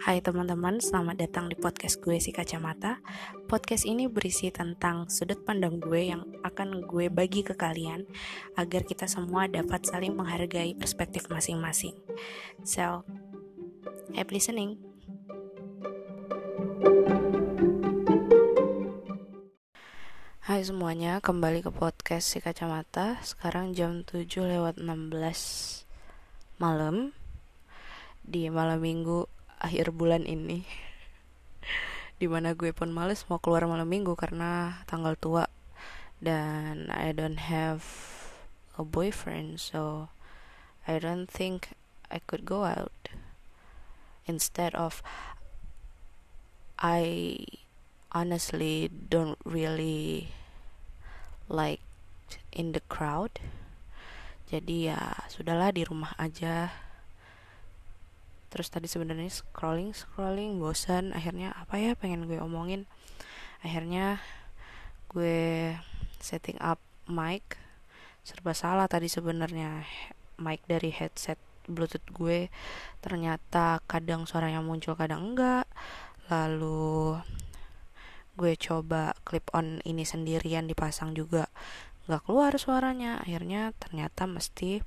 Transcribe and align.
Hai 0.00 0.24
teman-teman, 0.24 0.80
selamat 0.80 1.28
datang 1.28 1.52
di 1.52 1.60
podcast 1.60 2.00
gue 2.00 2.16
si 2.16 2.32
kacamata. 2.32 3.04
Podcast 3.44 3.84
ini 3.84 4.08
berisi 4.08 4.48
tentang 4.48 5.12
sudut 5.12 5.44
pandang 5.44 5.76
gue 5.76 6.08
yang 6.08 6.24
akan 6.40 6.88
gue 6.88 7.12
bagi 7.12 7.44
ke 7.44 7.52
kalian 7.52 8.08
agar 8.56 8.88
kita 8.88 9.04
semua 9.04 9.44
dapat 9.44 9.84
saling 9.84 10.16
menghargai 10.16 10.72
perspektif 10.72 11.28
masing-masing. 11.28 11.92
So, 12.64 13.04
happy 14.16 14.40
listening. 14.40 14.80
Hai 20.48 20.64
semuanya, 20.64 21.20
kembali 21.20 21.60
ke 21.60 21.68
podcast 21.76 22.24
si 22.24 22.40
kacamata. 22.40 23.20
Sekarang 23.20 23.76
jam 23.76 24.00
7 24.08 24.48
lewat 24.48 24.80
16 24.80 25.84
malam 26.56 27.12
di 28.24 28.48
malam 28.48 28.80
minggu 28.80 29.39
akhir 29.60 29.92
bulan 29.92 30.24
ini. 30.24 30.64
Di 32.20 32.26
mana 32.26 32.56
gue 32.56 32.72
pun 32.72 32.90
males 32.90 33.28
mau 33.28 33.38
keluar 33.38 33.68
malam 33.68 33.86
minggu 33.86 34.16
karena 34.16 34.82
tanggal 34.88 35.14
tua. 35.20 35.46
Dan 36.20 36.88
I 36.92 37.12
don't 37.12 37.40
have 37.40 37.84
a 38.76 38.84
boyfriend 38.84 39.60
so 39.60 40.12
I 40.88 41.00
don't 41.00 41.28
think 41.28 41.76
I 42.10 42.24
could 42.24 42.48
go 42.48 42.64
out. 42.64 43.12
Instead 44.24 44.74
of 44.76 45.04
I 46.80 47.44
honestly 48.10 48.88
don't 48.88 49.38
really 49.44 50.32
like 51.48 51.84
in 52.52 52.72
the 52.72 52.82
crowd. 52.88 53.36
Jadi 54.50 54.90
ya 54.90 55.14
sudahlah 55.30 55.70
di 55.70 55.86
rumah 55.86 56.16
aja 56.18 56.74
terus 58.50 58.68
tadi 58.68 58.90
sebenarnya 58.90 59.30
scrolling 59.30 59.94
scrolling 59.94 60.58
bosan. 60.58 61.14
Akhirnya 61.14 61.54
apa 61.54 61.78
ya 61.78 61.94
pengen 61.94 62.26
gue 62.26 62.42
omongin. 62.42 62.90
Akhirnya 63.62 64.18
gue 65.08 65.72
setting 66.18 66.58
up 66.58 66.82
mic. 67.06 67.56
Serba 68.26 68.52
salah 68.52 68.90
tadi 68.90 69.06
sebenarnya. 69.06 69.86
Mic 70.40 70.60
dari 70.66 70.90
headset 70.90 71.36
bluetooth 71.70 72.02
gue 72.10 72.50
ternyata 72.98 73.78
kadang 73.86 74.26
suaranya 74.26 74.60
muncul 74.60 74.98
kadang 74.98 75.32
enggak. 75.32 75.70
Lalu 76.26 77.22
gue 78.34 78.52
coba 78.56 79.12
clip 79.22 79.46
on 79.52 79.84
ini 79.84 80.02
sendirian 80.02 80.64
dipasang 80.64 81.14
juga 81.14 81.46
nggak 82.10 82.26
keluar 82.26 82.52
suaranya. 82.58 83.22
Akhirnya 83.22 83.70
ternyata 83.78 84.26
mesti 84.26 84.82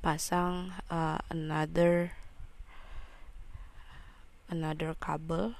pasang 0.00 0.72
uh, 0.92 1.20
another 1.32 2.12
another 4.48 4.92
kabel 4.98 5.56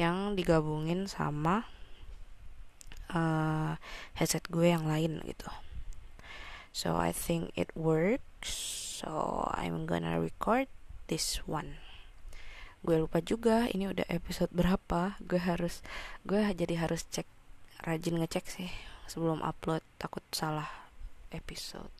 yang 0.00 0.34
digabungin 0.34 1.04
sama 1.04 1.68
uh, 3.12 3.76
headset 4.16 4.48
gue 4.48 4.72
yang 4.72 4.88
lain 4.88 5.20
gitu. 5.28 5.48
So 6.72 6.96
I 6.96 7.12
think 7.12 7.52
it 7.52 7.68
works. 7.76 8.50
So 9.02 9.44
I'm 9.52 9.84
gonna 9.84 10.16
record 10.16 10.70
this 11.12 11.44
one. 11.44 11.76
Gue 12.82 12.98
lupa 12.98 13.20
juga 13.20 13.68
ini 13.68 13.92
udah 13.92 14.08
episode 14.08 14.50
berapa. 14.50 15.20
Gue 15.20 15.38
harus 15.38 15.84
gue 16.24 16.40
jadi 16.40 16.74
harus 16.80 17.04
cek 17.12 17.28
rajin 17.84 18.16
ngecek 18.16 18.46
sih 18.48 18.70
sebelum 19.10 19.44
upload 19.44 19.84
takut 20.00 20.24
salah 20.32 20.70
episode. 21.28 21.92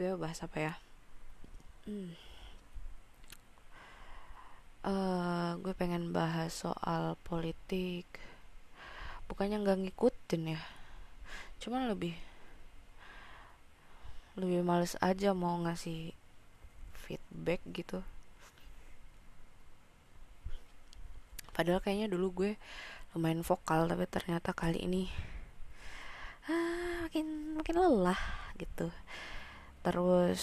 Gue 0.00 0.16
bahas 0.16 0.40
apa 0.40 0.56
ya? 0.58 0.74
Hmm 1.84 2.29
uh, 4.84 5.56
gue 5.60 5.72
pengen 5.76 6.12
bahas 6.14 6.52
soal 6.52 7.16
politik. 7.26 8.06
Bukannya 9.26 9.62
nggak 9.62 9.80
ngikutin 9.86 10.58
ya 10.58 10.62
cuman 11.60 11.92
lebih 11.92 12.16
lebih 14.40 14.64
males 14.64 14.96
aja 15.04 15.36
mau 15.36 15.60
ngasih 15.60 16.16
feedback 16.96 17.60
gitu. 17.68 18.00
Padahal 21.52 21.84
kayaknya 21.84 22.08
dulu 22.08 22.32
gue 22.32 22.52
lumayan 23.12 23.44
vokal 23.44 23.84
tapi 23.92 24.08
ternyata 24.08 24.56
kali 24.56 24.80
ini 24.80 25.12
ah, 26.48 27.04
makin 27.04 27.60
makin 27.60 27.76
lelah 27.76 28.22
gitu. 28.56 28.88
Terus 29.84 30.42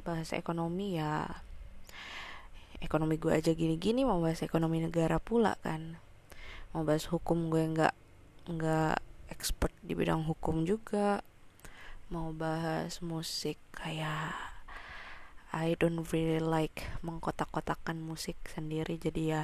bahas 0.00 0.32
ekonomi 0.32 0.96
ya 0.96 1.28
ekonomi 2.96 3.20
gue 3.20 3.28
aja 3.28 3.52
gini-gini 3.52 4.08
mau 4.08 4.24
bahas 4.24 4.40
ekonomi 4.40 4.80
negara 4.80 5.20
pula 5.20 5.60
kan. 5.60 6.00
Mau 6.72 6.80
bahas 6.80 7.04
hukum 7.12 7.52
gue 7.52 7.60
nggak 7.60 7.92
nggak 8.56 8.96
expert 9.28 9.76
di 9.84 9.92
bidang 9.92 10.24
hukum 10.24 10.64
juga. 10.64 11.20
Mau 12.08 12.32
bahas 12.32 13.04
musik 13.04 13.60
kayak 13.76 14.32
I 15.52 15.76
don't 15.76 16.08
really 16.08 16.40
like 16.40 16.88
mengkotak-kotakan 17.04 18.00
musik 18.00 18.40
sendiri 18.48 18.96
jadi 18.96 19.22
ya 19.28 19.42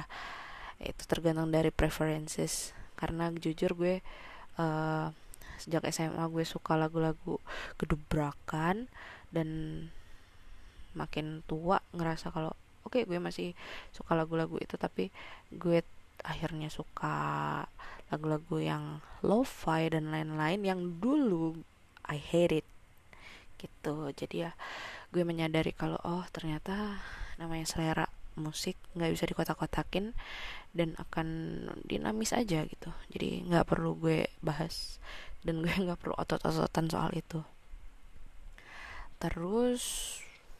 itu 0.81 1.05
tergantung 1.05 1.53
dari 1.53 1.69
preferences. 1.69 2.73
Karena 2.97 3.29
jujur 3.29 3.77
gue 3.77 4.01
uh, 4.57 5.13
sejak 5.61 5.85
SMA 5.93 6.25
gue 6.25 6.41
suka 6.41 6.73
lagu-lagu 6.73 7.37
gedebrakan 7.77 8.89
dan 9.29 9.49
makin 10.97 11.45
tua 11.45 11.85
ngerasa 11.93 12.33
kalau 12.33 12.57
oke 12.83 12.99
okay, 12.99 13.03
gue 13.07 13.19
masih 13.19 13.57
suka 13.91 14.15
lagu-lagu 14.15 14.55
itu 14.59 14.75
tapi 14.79 15.09
gue 15.51 15.83
akhirnya 16.23 16.71
suka 16.71 17.15
lagu-lagu 18.13 18.57
yang 18.61 19.03
lo-fi 19.25 19.89
dan 19.89 20.13
lain-lain 20.13 20.61
yang 20.63 20.79
dulu 21.01 21.57
I 22.07 22.19
hate 22.19 22.63
it 22.63 22.67
gitu. 23.59 24.11
Jadi 24.11 24.45
ya 24.47 24.51
gue 25.13 25.23
menyadari 25.23 25.71
kalau 25.71 25.97
oh 26.03 26.25
ternyata 26.29 26.99
namanya 27.39 27.65
selera 27.65 28.05
musik 28.33 28.73
nggak 28.97 29.13
bisa 29.13 29.25
dikotak-kotakin 29.29 30.17
dan 30.73 30.97
akan 30.97 31.27
dinamis 31.85 32.33
aja 32.33 32.65
gitu. 32.65 32.89
Jadi 33.13 33.47
nggak 33.47 33.67
perlu 33.69 33.95
gue 33.97 34.27
bahas 34.43 34.99
dan 35.45 35.63
gue 35.63 35.73
nggak 35.85 35.99
perlu 36.01 36.15
otot-ototan 36.17 36.91
soal 36.91 37.11
itu. 37.15 37.41
Terus 39.21 39.83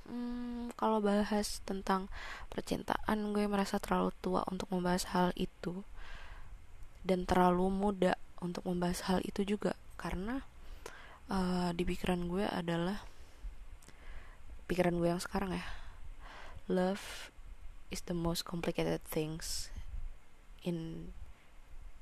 hmm, 0.10 0.76
kalau 0.80 1.00
bahas 1.00 1.60
tentang 1.68 2.12
percintaan 2.52 3.32
gue 3.32 3.46
merasa 3.48 3.78
terlalu 3.78 4.12
tua 4.20 4.42
untuk 4.50 4.70
membahas 4.72 5.12
hal 5.16 5.30
itu. 5.36 5.84
Dan 7.04 7.28
terlalu 7.28 7.68
muda 7.68 8.16
untuk 8.40 8.64
membahas 8.68 9.08
hal 9.12 9.20
itu 9.24 9.44
juga 9.44 9.76
karena 10.00 10.44
uh, 11.32 11.72
di 11.72 11.84
pikiran 11.88 12.28
gue 12.28 12.44
adalah 12.48 13.04
pikiran 14.68 14.96
gue 15.00 15.12
yang 15.12 15.20
sekarang 15.20 15.56
ya 15.56 15.66
love 16.72 17.32
is 17.92 18.04
the 18.08 18.16
most 18.16 18.48
complicated 18.48 19.04
things 19.04 19.68
in 20.64 21.12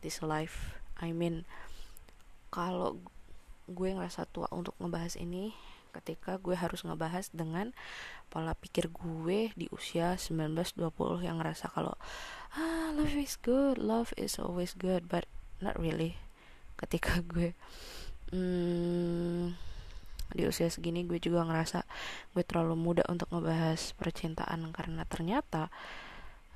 this 0.05 0.21
life. 0.21 0.77
I 1.01 1.13
mean 1.13 1.49
kalau 2.53 3.01
gue 3.65 3.89
ngerasa 3.89 4.29
tua 4.29 4.49
untuk 4.53 4.77
ngebahas 4.77 5.17
ini 5.17 5.53
ketika 5.91 6.39
gue 6.39 6.55
harus 6.55 6.87
ngebahas 6.87 7.29
dengan 7.35 7.75
pola 8.31 8.55
pikir 8.55 8.87
gue 8.89 9.51
di 9.53 9.67
usia 9.75 10.15
19-20 10.15 11.27
yang 11.27 11.43
ngerasa 11.43 11.67
kalau 11.75 11.99
ah 12.55 12.95
love 12.95 13.15
is 13.19 13.35
good 13.39 13.75
love 13.75 14.15
is 14.15 14.39
always 14.39 14.71
good 14.73 15.05
but 15.11 15.27
not 15.59 15.75
really. 15.75 16.15
Ketika 16.79 17.19
gue 17.31 17.53
hmm, 18.31 19.53
di 20.31 20.47
usia 20.47 20.71
segini 20.71 21.03
gue 21.03 21.19
juga 21.19 21.43
ngerasa 21.43 21.83
gue 22.31 22.43
terlalu 22.47 22.79
muda 22.79 23.03
untuk 23.11 23.27
ngebahas 23.35 23.91
percintaan 23.99 24.71
karena 24.71 25.03
ternyata 25.03 25.67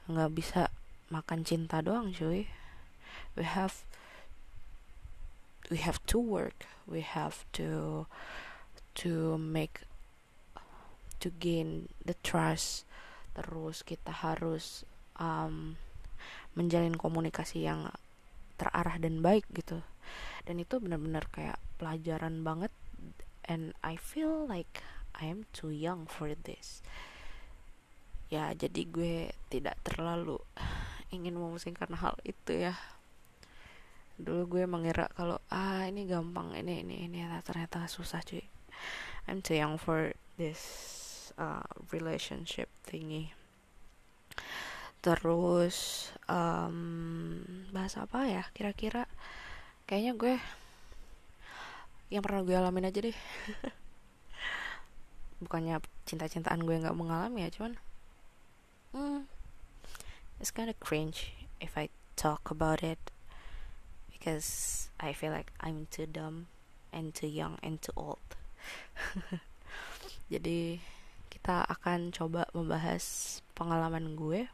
nggak 0.08 0.32
bisa 0.32 0.72
makan 1.12 1.44
cinta 1.44 1.84
doang 1.84 2.16
cuy. 2.16 2.48
We 3.36 3.44
have 3.44 3.84
we 5.68 5.84
have 5.84 6.00
to 6.08 6.18
work 6.22 6.66
we 6.86 7.02
have 7.02 7.46
to 7.54 8.06
to 8.96 9.36
make 9.36 9.84
to 11.20 11.32
gain 11.38 11.92
the 12.04 12.16
trust 12.24 12.88
terus 13.36 13.84
kita 13.84 14.16
harus 14.16 14.88
um, 15.20 15.76
menjalin 16.56 16.96
komunikasi 16.96 17.68
yang 17.68 17.92
terarah 18.56 18.96
dan 18.96 19.20
baik 19.20 19.44
gitu. 19.52 19.84
Dan 20.48 20.64
itu 20.64 20.80
benar-benar 20.80 21.28
kayak 21.28 21.60
pelajaran 21.76 22.48
banget 22.48 22.72
and 23.44 23.76
I 23.84 24.00
feel 24.00 24.48
like 24.48 24.80
I 25.12 25.28
am 25.28 25.44
too 25.52 25.76
young 25.76 26.08
for 26.08 26.32
this. 26.32 26.80
Ya 28.32 28.56
jadi 28.56 28.88
gue 28.88 29.16
tidak 29.52 29.76
terlalu 29.84 30.40
ingin 31.16 31.36
memusingkan 31.36 31.92
hal 32.00 32.16
itu 32.24 32.72
ya. 32.72 32.80
Dulu 34.16 34.48
gue 34.48 34.64
mengira 34.64 35.12
kalau 35.12 35.44
ah 35.52 35.84
ini 35.84 36.08
gampang 36.08 36.56
ini 36.56 36.88
ini 36.88 37.12
ini 37.12 37.20
ternyata 37.44 37.84
susah 37.92 38.24
cuy 38.24 38.55
I'm 39.28 39.42
too 39.42 39.58
young 39.58 39.78
for 39.78 40.14
this 40.38 41.34
uh, 41.38 41.66
relationship 41.92 42.70
thingy. 42.86 43.34
Terus 45.02 46.10
um, 46.26 47.46
bahas 47.70 47.98
apa 47.98 48.26
ya 48.26 48.44
kira-kira? 48.54 49.06
Kayaknya 49.86 50.14
gue 50.18 50.36
yang 52.10 52.22
pernah 52.22 52.42
gue 52.42 52.56
alamin 52.58 52.90
aja 52.90 53.00
deh. 53.02 53.18
Bukannya 55.44 55.82
cinta-cintaan 56.06 56.62
gue 56.62 56.82
nggak 56.82 56.96
mengalami 56.96 57.44
ya 57.44 57.50
cuman 57.50 57.74
hmm, 58.94 59.26
it's 60.40 60.54
kind 60.54 60.70
of 60.70 60.78
cringe 60.80 61.34
if 61.60 61.76
I 61.76 61.90
talk 62.16 62.48
about 62.54 62.86
it 62.86 63.12
because 64.08 64.88
I 65.02 65.12
feel 65.12 65.34
like 65.34 65.52
I'm 65.60 65.90
too 65.90 66.06
dumb 66.06 66.48
and 66.94 67.12
too 67.12 67.28
young 67.28 67.60
and 67.60 67.82
too 67.82 67.92
old 67.98 68.22
jadi 70.34 70.80
kita 71.46 71.62
akan 71.70 72.10
coba 72.10 72.50
membahas 72.58 73.38
pengalaman 73.54 74.18
gue. 74.18 74.50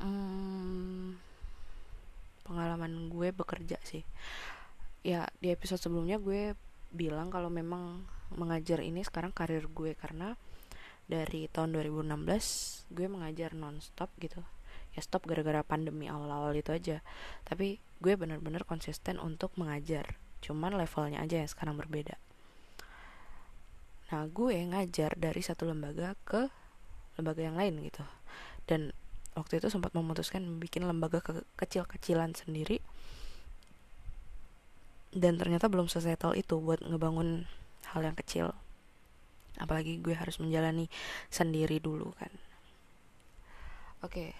Hmm, 0.00 1.20
pengalaman 2.48 3.12
gue 3.12 3.28
bekerja 3.36 3.76
sih. 3.84 4.00
Ya 5.04 5.28
di 5.44 5.52
episode 5.52 5.76
sebelumnya 5.76 6.16
gue 6.16 6.56
bilang 6.88 7.28
kalau 7.28 7.52
memang 7.52 8.00
mengajar 8.32 8.80
ini 8.80 9.04
sekarang 9.04 9.28
karir 9.28 9.68
gue. 9.68 9.92
Karena 9.92 10.32
dari 11.04 11.52
tahun 11.52 11.76
2016 11.76 12.88
gue 12.88 13.06
mengajar 13.12 13.52
nonstop 13.52 14.08
gitu. 14.24 14.40
Ya 14.96 15.04
stop 15.04 15.28
gara-gara 15.28 15.60
pandemi 15.60 16.08
awal-awal 16.08 16.56
itu 16.56 16.72
aja. 16.72 17.04
Tapi 17.44 17.76
gue 18.00 18.16
bener-bener 18.16 18.64
konsisten 18.64 19.20
untuk 19.20 19.52
mengajar. 19.60 20.16
Cuman 20.40 20.80
levelnya 20.80 21.20
aja 21.20 21.44
yang 21.44 21.50
sekarang 21.52 21.76
berbeda 21.76 22.16
nah 24.12 24.28
gue 24.28 24.60
ngajar 24.68 25.16
dari 25.16 25.40
satu 25.40 25.64
lembaga 25.64 26.12
ke 26.28 26.52
lembaga 27.16 27.40
yang 27.40 27.56
lain 27.56 27.80
gitu. 27.80 28.04
Dan 28.68 28.92
waktu 29.32 29.60
itu 29.60 29.72
sempat 29.72 29.96
memutuskan 29.96 30.60
bikin 30.60 30.84
lembaga 30.84 31.24
ke 31.24 31.40
kecil-kecilan 31.56 32.36
sendiri. 32.36 32.84
Dan 35.12 35.36
ternyata 35.36 35.68
belum 35.72 35.88
sesettle 35.88 36.36
itu 36.36 36.60
buat 36.60 36.84
ngebangun 36.84 37.48
hal 37.92 38.00
yang 38.04 38.16
kecil. 38.16 38.52
Apalagi 39.56 40.00
gue 40.00 40.16
harus 40.16 40.40
menjalani 40.40 40.88
sendiri 41.28 41.80
dulu 41.80 42.12
kan. 42.16 42.32
Oke 44.04 44.28
okay. 44.28 44.30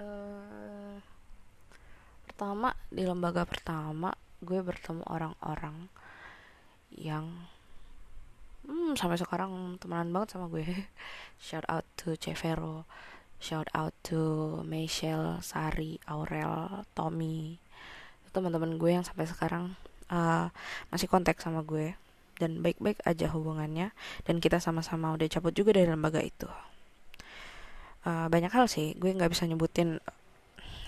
uh, 0.00 0.04
eh, 0.04 0.96
pertama 2.24 2.72
di 2.88 3.02
lembaga 3.02 3.42
pertama 3.42 4.14
gue 4.38 4.60
bertemu 4.60 5.02
orang-orang 5.08 5.88
yang 6.94 7.26
hmm, 8.64 8.98
sampai 8.98 9.16
sekarang 9.20 9.76
temenan 9.80 10.10
banget 10.12 10.36
sama 10.36 10.48
gue. 10.52 10.64
Shout 11.44 11.64
out 11.68 11.84
to 12.00 12.16
Cevero 12.16 12.88
shout 13.44 13.68
out 13.76 13.92
to 14.00 14.16
Michelle 14.64 15.36
Sari 15.44 16.00
Aurel 16.08 16.88
Tommy. 16.96 17.60
Teman-teman 18.32 18.80
gue 18.80 18.90
yang 18.96 19.04
sampai 19.04 19.28
sekarang 19.28 19.76
uh, 20.08 20.48
masih 20.88 21.12
kontak 21.12 21.36
sama 21.44 21.60
gue 21.60 21.92
dan 22.40 22.64
baik-baik 22.64 23.04
aja 23.04 23.28
hubungannya 23.30 23.92
dan 24.24 24.40
kita 24.40 24.58
sama-sama 24.64 25.12
udah 25.12 25.28
cabut 25.28 25.52
juga 25.52 25.76
dari 25.76 25.92
lembaga 25.92 26.24
itu. 26.24 26.48
Uh, 28.04 28.32
banyak 28.32 28.48
hal 28.48 28.64
sih 28.64 28.96
gue 28.96 29.12
nggak 29.12 29.28
bisa 29.28 29.44
nyebutin 29.44 30.00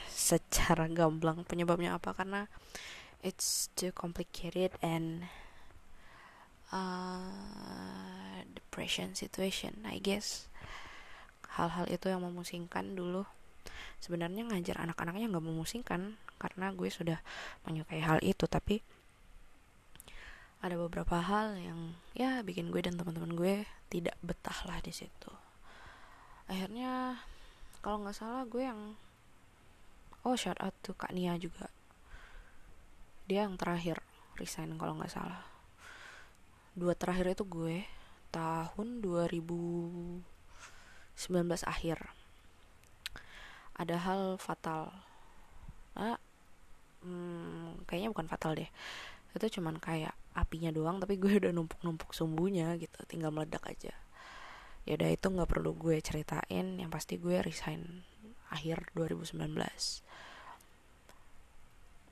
secara 0.09 0.89
gamblang 0.89 1.45
penyebabnya 1.45 2.01
apa 2.01 2.17
karena 2.17 2.49
it's 3.21 3.69
too 3.77 3.93
complicated 3.93 4.73
and 4.81 5.29
uh, 6.75 8.43
depression 8.55 9.15
situation 9.15 9.77
I 9.87 10.03
guess. 10.03 10.51
Hal-hal 11.57 11.89
itu 11.89 12.13
yang 12.13 12.21
memusingkan 12.21 12.93
dulu. 12.93 13.25
Sebenarnya 14.03 14.45
ngajar 14.45 14.85
anak-anaknya 14.85 15.33
nggak 15.33 15.47
memusingkan 15.47 16.21
karena 16.37 16.69
gue 16.77 16.89
sudah 16.93 17.19
menyukai 17.65 18.05
hal 18.05 18.21
itu. 18.21 18.45
Tapi 18.45 18.85
ada 20.61 20.77
beberapa 20.77 21.17
hal 21.17 21.57
yang 21.57 21.97
ya 22.13 22.45
bikin 22.45 22.69
gue 22.69 22.85
dan 22.85 23.01
teman-teman 23.01 23.33
gue 23.33 23.55
tidak 23.89 24.17
betah 24.21 24.69
lah 24.69 24.79
di 24.85 24.93
situ. 24.93 25.33
Akhirnya 26.47 27.25
kalau 27.81 28.05
nggak 28.05 28.17
salah 28.17 28.45
gue 28.45 28.61
yang 28.61 28.99
oh 30.29 30.37
shout 30.37 30.61
out 30.61 30.77
to 30.85 30.93
kak 30.93 31.17
Nia 31.17 31.41
juga. 31.41 31.73
Dia 33.25 33.49
yang 33.49 33.57
terakhir 33.57 34.05
resign 34.37 34.77
kalau 34.77 35.01
nggak 35.01 35.11
salah 35.11 35.56
dua 36.77 36.93
terakhir 36.93 37.33
itu 37.33 37.45
gue 37.49 37.89
tahun 38.29 39.01
2019 39.01 40.21
akhir. 41.65 41.99
Ada 43.81 43.97
hal 43.97 44.37
fatal. 44.37 44.93
Ah, 45.97 46.21
hmm, 47.01 47.89
kayaknya 47.89 48.13
bukan 48.13 48.29
fatal 48.29 48.53
deh. 48.61 48.69
Itu 49.33 49.61
cuman 49.61 49.81
kayak 49.81 50.13
apinya 50.37 50.69
doang 50.69 51.01
tapi 51.01 51.17
gue 51.17 51.33
udah 51.41 51.53
numpuk-numpuk 51.57 52.13
sumbunya 52.13 52.77
gitu 52.77 53.01
tinggal 53.09 53.33
meledak 53.33 53.65
aja. 53.65 53.97
Ya 54.85 55.01
udah 55.01 55.09
itu 55.09 55.27
nggak 55.33 55.49
perlu 55.49 55.73
gue 55.73 55.97
ceritain. 56.05 56.77
Yang 56.77 56.91
pasti 56.93 57.17
gue 57.17 57.41
resign 57.41 58.05
akhir 58.53 58.93
2019 58.93 59.43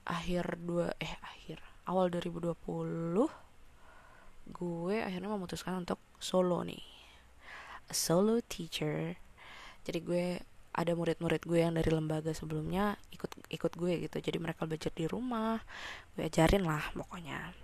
akhir 0.04 0.60
dua 0.60 0.92
eh 1.00 1.16
akhir. 1.24 1.60
Awal 1.84 2.12
2020 2.12 3.43
gue 4.48 5.00
akhirnya 5.00 5.30
memutuskan 5.32 5.80
untuk 5.80 6.00
solo 6.20 6.60
nih. 6.64 6.84
A 7.88 7.92
solo 7.92 8.40
teacher. 8.44 9.16
Jadi 9.84 9.98
gue 10.00 10.24
ada 10.74 10.92
murid-murid 10.98 11.46
gue 11.46 11.62
yang 11.62 11.78
dari 11.78 11.86
lembaga 11.86 12.34
sebelumnya 12.34 12.98
ikut 13.14 13.30
ikut 13.48 13.72
gue 13.78 13.92
gitu. 14.08 14.16
Jadi 14.18 14.38
mereka 14.42 14.66
belajar 14.66 14.90
di 14.92 15.06
rumah 15.06 15.62
gue 16.18 16.26
ajarin 16.26 16.66
lah 16.66 16.82
pokoknya. 16.92 17.54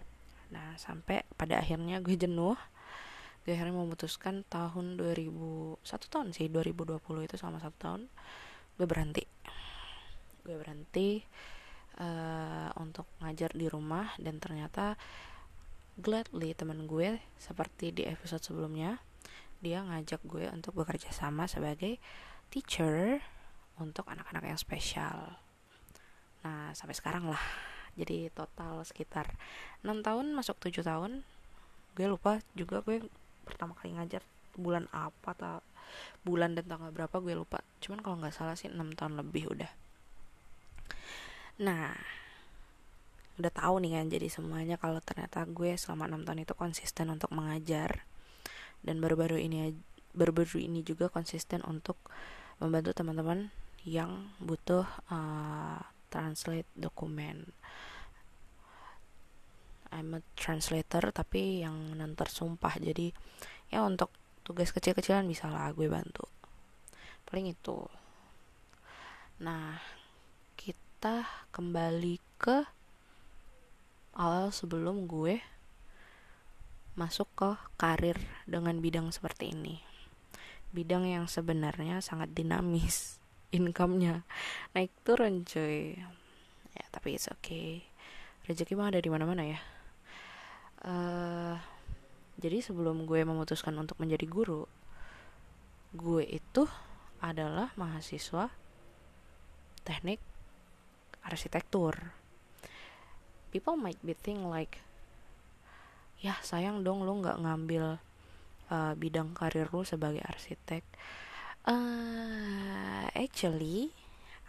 Nah 0.54 0.78
sampai 0.78 1.26
pada 1.34 1.58
akhirnya 1.58 1.98
gue 2.00 2.16
jenuh. 2.16 2.56
Gue 3.40 3.56
akhirnya 3.56 3.72
memutuskan 3.72 4.44
tahun 4.52 5.00
2000 5.00 5.80
satu 5.80 6.06
tahun 6.12 6.36
sih 6.36 6.52
2020 6.52 7.00
itu 7.00 7.34
selama 7.40 7.58
satu 7.58 7.76
tahun 7.80 8.02
gue 8.76 8.86
berhenti. 8.86 9.24
Gue 10.44 10.56
berhenti 10.60 11.24
uh, 12.00 12.70
untuk 12.80 13.08
ngajar 13.20 13.52
di 13.52 13.66
rumah 13.66 14.12
dan 14.16 14.40
ternyata 14.40 14.96
gladly 16.00 16.56
teman 16.56 16.88
gue 16.88 17.20
seperti 17.36 17.92
di 17.92 18.08
episode 18.08 18.40
sebelumnya 18.40 18.98
dia 19.60 19.84
ngajak 19.84 20.24
gue 20.24 20.48
untuk 20.48 20.72
bekerja 20.72 21.12
sama 21.12 21.44
sebagai 21.44 22.00
teacher 22.48 23.20
untuk 23.76 24.08
anak-anak 24.08 24.48
yang 24.48 24.60
spesial. 24.60 25.36
Nah 26.40 26.72
sampai 26.72 26.96
sekarang 26.96 27.28
lah. 27.28 27.40
Jadi 27.94 28.32
total 28.32 28.80
sekitar 28.88 29.28
6 29.84 30.00
tahun 30.00 30.32
masuk 30.32 30.56
7 30.56 30.80
tahun 30.80 31.20
gue 31.94 32.06
lupa 32.08 32.40
juga 32.56 32.80
gue 32.80 33.04
pertama 33.44 33.76
kali 33.76 33.92
ngajar 33.98 34.24
bulan 34.56 34.88
apa 34.94 35.36
atau 35.36 35.60
bulan 36.24 36.56
dan 36.56 36.64
tanggal 36.64 36.88
berapa 36.88 37.20
gue 37.20 37.36
lupa. 37.36 37.60
Cuman 37.84 38.00
kalau 38.00 38.16
nggak 38.24 38.32
salah 38.32 38.56
sih 38.56 38.72
6 38.72 38.96
tahun 38.96 39.20
lebih 39.20 39.52
udah. 39.52 39.70
Nah 41.60 41.92
udah 43.40 43.52
tahu 43.52 43.80
nih 43.80 43.96
kan 43.96 44.06
jadi 44.12 44.28
semuanya 44.28 44.76
kalau 44.76 45.00
ternyata 45.00 45.48
gue 45.48 45.74
selama 45.80 46.06
6 46.12 46.28
tahun 46.28 46.40
itu 46.44 46.54
konsisten 46.54 47.06
untuk 47.08 47.32
mengajar. 47.32 48.04
Dan 48.84 49.00
baru-baru 49.00 49.40
ini 49.40 49.74
baru-baru 50.12 50.60
ini 50.60 50.84
juga 50.84 51.08
konsisten 51.08 51.64
untuk 51.64 51.96
membantu 52.60 52.92
teman-teman 52.92 53.48
yang 53.88 54.36
butuh 54.40 54.84
uh, 55.08 55.80
translate 56.12 56.68
dokumen. 56.76 57.48
I'm 59.90 60.14
a 60.14 60.22
translator 60.38 61.10
tapi 61.10 61.64
yang 61.64 61.98
nanti 61.98 62.28
sumpah. 62.28 62.78
Jadi 62.78 63.10
ya 63.72 63.82
untuk 63.82 64.12
tugas 64.46 64.70
kecil-kecilan 64.70 65.26
bisa 65.26 65.50
lah 65.50 65.74
gue 65.74 65.90
bantu. 65.90 66.26
Paling 67.26 67.50
itu. 67.50 67.86
Nah 69.42 69.80
kita 70.54 71.24
kembali 71.50 72.20
ke 72.36 72.79
awal 74.20 74.52
sebelum 74.52 75.08
gue 75.08 75.40
masuk 76.92 77.32
ke 77.32 77.50
karir 77.80 78.20
dengan 78.44 78.76
bidang 78.84 79.08
seperti 79.08 79.56
ini. 79.56 79.80
Bidang 80.76 81.08
yang 81.08 81.24
sebenarnya 81.24 82.04
sangat 82.04 82.36
dinamis 82.36 83.16
income-nya. 83.56 84.28
Naik 84.76 84.92
turun 85.08 85.48
cuy. 85.48 85.96
Ya 86.76 86.84
tapi 86.92 87.16
it's 87.16 87.32
okay. 87.32 87.88
Rezeki 88.44 88.76
mah 88.76 88.92
ada 88.92 89.00
di 89.00 89.08
mana-mana 89.08 89.48
ya. 89.48 89.60
Uh, 90.84 91.56
jadi 92.36 92.60
sebelum 92.60 93.08
gue 93.08 93.24
memutuskan 93.24 93.72
untuk 93.76 94.00
menjadi 94.00 94.24
guru 94.24 94.64
gue 95.90 96.22
itu 96.22 96.70
adalah 97.18 97.74
mahasiswa 97.74 98.48
teknik 99.82 100.22
arsitektur 101.26 102.14
people 103.50 103.74
might 103.74 103.98
be 104.00 104.14
think 104.14 104.46
like 104.46 104.78
ya 106.22 106.38
sayang 106.40 106.86
dong 106.86 107.02
lo 107.02 107.16
nggak 107.18 107.40
ngambil 107.42 107.98
uh, 108.70 108.92
bidang 108.94 109.34
karir 109.34 109.68
lu 109.74 109.82
sebagai 109.82 110.22
arsitek. 110.24 110.86
Uh, 111.66 113.04
actually 113.12 113.92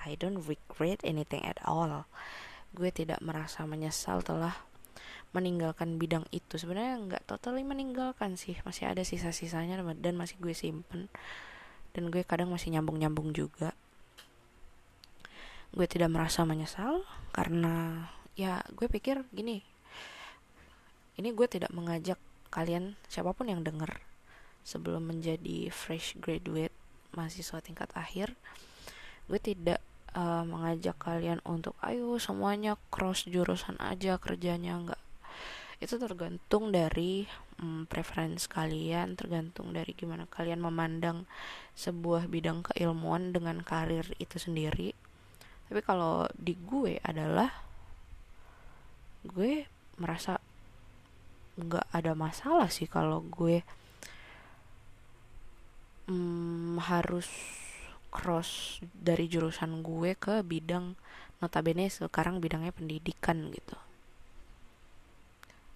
I 0.01 0.17
don't 0.17 0.41
regret 0.45 1.01
anything 1.05 1.45
at 1.45 1.61
all. 1.65 2.05
Gue 2.71 2.89
tidak 2.89 3.19
merasa 3.19 3.67
menyesal 3.67 4.23
telah 4.23 4.55
meninggalkan 5.31 5.95
bidang 6.01 6.25
itu. 6.33 6.57
Sebenarnya 6.57 6.97
nggak 6.97 7.23
totally 7.27 7.61
meninggalkan 7.61 8.35
sih. 8.39 8.57
Masih 8.63 8.89
ada 8.89 9.03
sisa-sisanya 9.03 9.77
dan 9.99 10.13
masih 10.17 10.39
gue 10.41 10.55
simpen. 10.55 11.11
Dan 11.91 12.09
gue 12.09 12.23
kadang 12.23 12.49
masih 12.49 12.71
nyambung-nyambung 12.73 13.35
juga. 13.35 13.75
Gue 15.71 15.87
tidak 15.87 16.11
merasa 16.11 16.43
menyesal 16.43 17.03
karena 17.31 18.07
ya 18.35 18.63
gue 18.73 18.87
pikir 18.87 19.23
gini 19.31 19.63
ini 21.19 21.29
gue 21.35 21.47
tidak 21.47 21.71
mengajak 21.75 22.17
kalian 22.51 22.95
siapa 23.11 23.35
pun 23.35 23.51
yang 23.51 23.63
denger 23.63 24.01
sebelum 24.61 25.09
menjadi 25.09 25.71
fresh 25.73 26.15
graduate 26.19 26.73
mahasiswa 27.11 27.59
tingkat 27.59 27.91
akhir 27.95 28.33
gue 29.27 29.39
tidak 29.39 29.79
uh, 30.15 30.43
mengajak 30.43 30.95
kalian 30.99 31.39
untuk 31.47 31.75
ayo 31.83 32.19
semuanya 32.19 32.75
cross 32.91 33.27
jurusan 33.27 33.79
aja 33.79 34.19
kerjanya. 34.19 34.75
Nggak. 34.79 35.01
Itu 35.81 35.97
tergantung 35.97 36.69
dari 36.69 37.25
um, 37.57 37.89
preference 37.89 38.45
kalian 38.45 39.17
tergantung 39.17 39.73
dari 39.73 39.97
gimana 39.97 40.29
kalian 40.29 40.61
memandang 40.61 41.25
sebuah 41.73 42.29
bidang 42.29 42.61
keilmuan 42.61 43.33
dengan 43.33 43.65
karir 43.65 44.05
itu 44.21 44.37
sendiri. 44.37 44.93
Tapi 45.71 45.81
kalau 45.81 46.27
di 46.35 46.53
gue 46.53 46.99
adalah 47.01 47.49
gue 49.21 49.69
merasa 50.01 50.41
nggak 51.59 51.93
ada 51.93 52.17
masalah 52.17 52.71
sih 52.73 52.89
kalau 52.89 53.21
gue 53.21 53.61
um, 56.09 56.81
harus 56.81 57.29
cross 58.11 58.81
dari 58.81 59.29
jurusan 59.29 59.85
gue 59.85 60.17
ke 60.17 60.43
bidang 60.43 60.97
notabene 61.39 61.87
sekarang 61.87 62.41
bidangnya 62.43 62.73
pendidikan 62.75 63.49
gitu. 63.53 63.77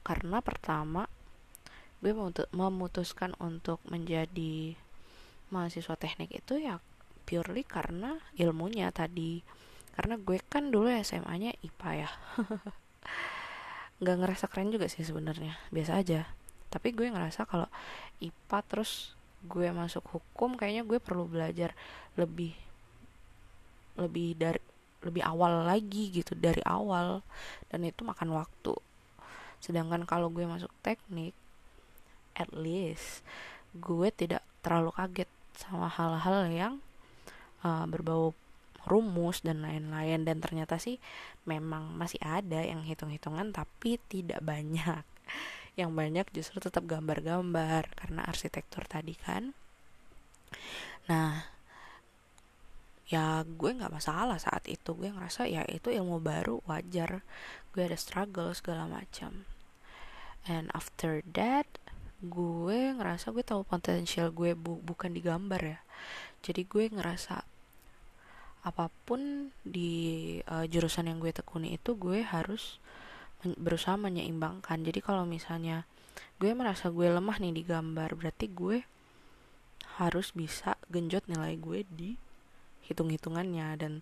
Karena 0.06 0.42
pertama 0.42 1.10
gue 2.04 2.14
memutuskan 2.54 3.34
untuk 3.42 3.82
menjadi 3.90 4.78
mahasiswa 5.50 5.96
teknik 5.98 6.38
itu 6.38 6.62
ya 6.62 6.78
purely 7.26 7.66
karena 7.66 8.22
ilmunya 8.38 8.94
tadi. 8.94 9.42
Karena 9.96 10.20
gue 10.20 10.38
kan 10.46 10.70
dulu 10.70 10.92
SMA-nya 10.92 11.56
IPA 11.64 11.92
ya 12.04 12.12
nggak 14.04 14.18
ngerasa 14.22 14.46
keren 14.52 14.74
juga 14.74 14.92
sih 14.92 15.04
sebenarnya. 15.06 15.56
Biasa 15.72 16.02
aja. 16.02 16.28
Tapi 16.72 16.92
gue 16.92 17.08
ngerasa 17.08 17.48
kalau 17.48 17.70
IPA 18.20 18.60
terus 18.68 19.16
gue 19.46 19.70
masuk 19.72 20.04
hukum 20.10 20.58
kayaknya 20.58 20.84
gue 20.84 20.98
perlu 20.98 21.30
belajar 21.30 21.78
lebih 22.18 22.58
lebih 23.96 24.36
dari 24.36 24.60
lebih 25.06 25.22
awal 25.22 25.64
lagi 25.70 26.12
gitu 26.12 26.36
dari 26.36 26.60
awal. 26.66 27.24
Dan 27.72 27.88
itu 27.88 28.02
makan 28.04 28.36
waktu. 28.36 28.74
Sedangkan 29.64 30.04
kalau 30.04 30.28
gue 30.34 30.44
masuk 30.44 30.72
teknik 30.84 31.32
at 32.36 32.52
least 32.52 33.24
gue 33.72 34.12
tidak 34.12 34.44
terlalu 34.60 34.92
kaget 34.92 35.32
sama 35.56 35.88
hal-hal 35.88 36.52
yang 36.52 36.74
uh, 37.64 37.88
berbau 37.88 38.36
rumus 38.88 39.42
dan 39.42 39.66
lain-lain. 39.66 40.24
Dan 40.24 40.40
ternyata 40.40 40.78
sih 40.78 41.02
memang 41.50 41.94
masih 41.98 42.22
ada 42.22 42.62
yang 42.62 42.86
hitung-hitungan 42.86 43.52
tapi 43.52 43.98
tidak 44.10 44.42
banyak. 44.42 45.04
Yang 45.76 45.92
banyak 45.92 46.28
justru 46.32 46.64
tetap 46.64 46.88
gambar-gambar 46.88 47.92
karena 48.00 48.24
arsitektur 48.24 48.88
tadi 48.88 49.12
kan. 49.12 49.52
Nah 51.12 51.52
ya 53.06 53.46
gue 53.46 53.76
nggak 53.76 53.92
masalah 53.92 54.40
saat 54.40 54.66
itu. 54.72 54.96
Gue 54.96 55.12
ngerasa 55.12 55.52
ya 55.52 55.68
itu 55.68 55.92
ilmu 55.92 56.24
baru 56.24 56.64
wajar. 56.64 57.28
Gue 57.76 57.92
ada 57.92 58.00
struggle 58.00 58.56
segala 58.56 58.88
macam. 58.88 59.44
And 60.48 60.72
after 60.72 61.20
that 61.36 61.68
gue 62.24 62.96
ngerasa 62.96 63.36
gue 63.36 63.44
tahu 63.44 63.68
potensial 63.68 64.32
gue 64.32 64.58
bu 64.58 64.82
bukan 64.82 65.14
di 65.14 65.22
gambar 65.22 65.62
ya. 65.62 65.80
Jadi 66.42 66.62
gue 66.66 66.86
ngerasa 66.90 67.55
apa 68.66 68.90
pun 69.06 69.54
di 69.62 70.34
uh, 70.50 70.66
jurusan 70.66 71.06
yang 71.06 71.22
gue 71.22 71.30
tekuni 71.30 71.78
itu 71.78 71.94
gue 71.94 72.26
harus 72.26 72.82
men 73.46 73.54
berusaha 73.62 73.94
menyeimbangkan. 73.94 74.82
Jadi 74.82 75.06
kalau 75.06 75.30
misalnya 75.30 75.86
gue 76.42 76.50
merasa 76.58 76.90
gue 76.90 77.06
lemah 77.06 77.38
nih 77.38 77.54
di 77.54 77.62
gambar 77.62 78.18
berarti 78.18 78.50
gue 78.50 78.82
harus 80.02 80.34
bisa 80.34 80.76
genjot 80.90 81.30
nilai 81.30 81.54
gue 81.62 81.86
di 81.86 82.18
hitung-hitungannya. 82.90 83.78
Dan 83.78 84.02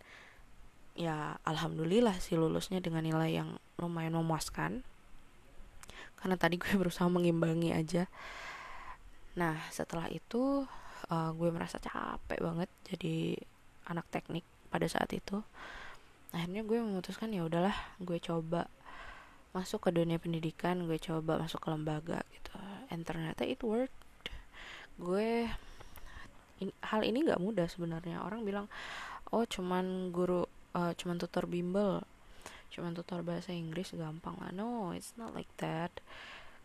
ya 0.95 1.35
alhamdulillah 1.43 2.15
sih 2.23 2.39
lulusnya 2.39 2.79
dengan 2.79 3.03
nilai 3.03 3.35
yang 3.35 3.59
lumayan 3.75 4.15
memuaskan. 4.15 4.79
Karena 6.15 6.39
tadi 6.39 6.55
gue 6.55 6.71
berusaha 6.81 7.11
mengimbangi 7.11 7.75
aja. 7.75 8.07
Nah 9.35 9.59
setelah 9.75 10.07
itu 10.07 10.63
uh, 11.11 11.31
gue 11.35 11.49
merasa 11.51 11.83
capek 11.83 12.39
banget 12.39 12.71
jadi 12.87 13.35
anak 13.91 14.07
teknik 14.07 14.47
pada 14.73 14.89
saat 14.89 15.13
itu. 15.13 15.45
Akhirnya 16.33 16.65
gue 16.65 16.81
memutuskan 16.81 17.29
ya 17.29 17.45
udahlah 17.45 17.77
gue 18.01 18.17
coba 18.17 18.65
masuk 19.53 19.85
ke 19.85 19.89
dunia 19.93 20.17
pendidikan 20.17 20.89
gue 20.89 20.97
coba 20.97 21.37
masuk 21.37 21.61
ke 21.61 21.69
lembaga 21.69 22.25
gitu. 22.33 22.57
And 22.89 23.05
ternyata 23.05 23.45
it 23.45 23.61
worked. 23.61 23.93
Gue 24.97 25.45
in, 26.57 26.73
hal 26.81 27.05
ini 27.05 27.21
nggak 27.21 27.37
mudah 27.37 27.69
sebenarnya. 27.69 28.25
Orang 28.25 28.41
bilang 28.41 28.65
oh 29.29 29.45
cuman 29.45 30.09
guru 30.09 30.49
uh, 30.73 30.97
cuman 30.97 31.21
tutor 31.21 31.45
bimbel 31.45 32.01
cuman 32.73 32.97
tutor 32.97 33.21
bahasa 33.21 33.53
Inggris 33.53 33.93
gampang. 33.93 34.33
Lah 34.41 34.49
no 34.49 34.97
it's 34.97 35.13
not 35.13 35.37
like 35.37 35.53
that. 35.61 36.01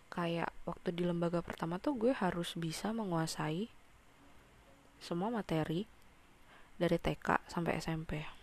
Kayak 0.09 0.49
waktu 0.65 0.97
di 0.97 1.05
lembaga 1.05 1.45
pertama 1.45 1.77
tuh 1.77 1.93
gue 2.01 2.17
harus 2.17 2.57
bisa 2.57 2.97
menguasai 2.97 3.69
semua 4.97 5.29
materi 5.29 5.85
dari 6.79 6.97
TK 6.97 7.51
sampai 7.51 7.83
SMP 7.83 8.39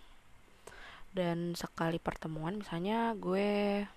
dan 1.16 1.56
sekali 1.56 1.96
pertemuan 1.96 2.60
misalnya 2.60 3.16
gue 3.16 3.88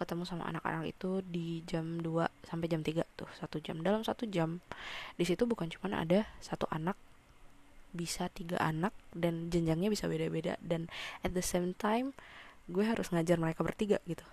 ketemu 0.00 0.24
sama 0.24 0.48
anak-anak 0.48 0.96
itu 0.96 1.20
di 1.20 1.60
jam 1.68 2.00
2 2.00 2.24
sampai 2.48 2.66
jam 2.72 2.80
3 2.80 3.04
tuh 3.20 3.28
satu 3.36 3.60
jam. 3.60 3.84
Dalam 3.84 4.00
satu 4.00 4.24
jam 4.24 4.64
di 5.20 5.28
situ 5.28 5.44
bukan 5.44 5.68
cuma 5.68 5.92
ada 5.92 6.24
satu 6.40 6.64
anak 6.72 6.96
bisa 7.92 8.32
tiga 8.32 8.56
anak 8.64 8.96
dan 9.12 9.52
jenjangnya 9.52 9.92
bisa 9.92 10.08
beda-beda. 10.08 10.56
Dan 10.64 10.88
at 11.20 11.36
the 11.36 11.44
same 11.44 11.76
time 11.76 12.16
gue 12.72 12.80
harus 12.80 13.12
ngajar 13.12 13.36
mereka 13.36 13.60
bertiga 13.60 14.00
gitu. 14.08 14.24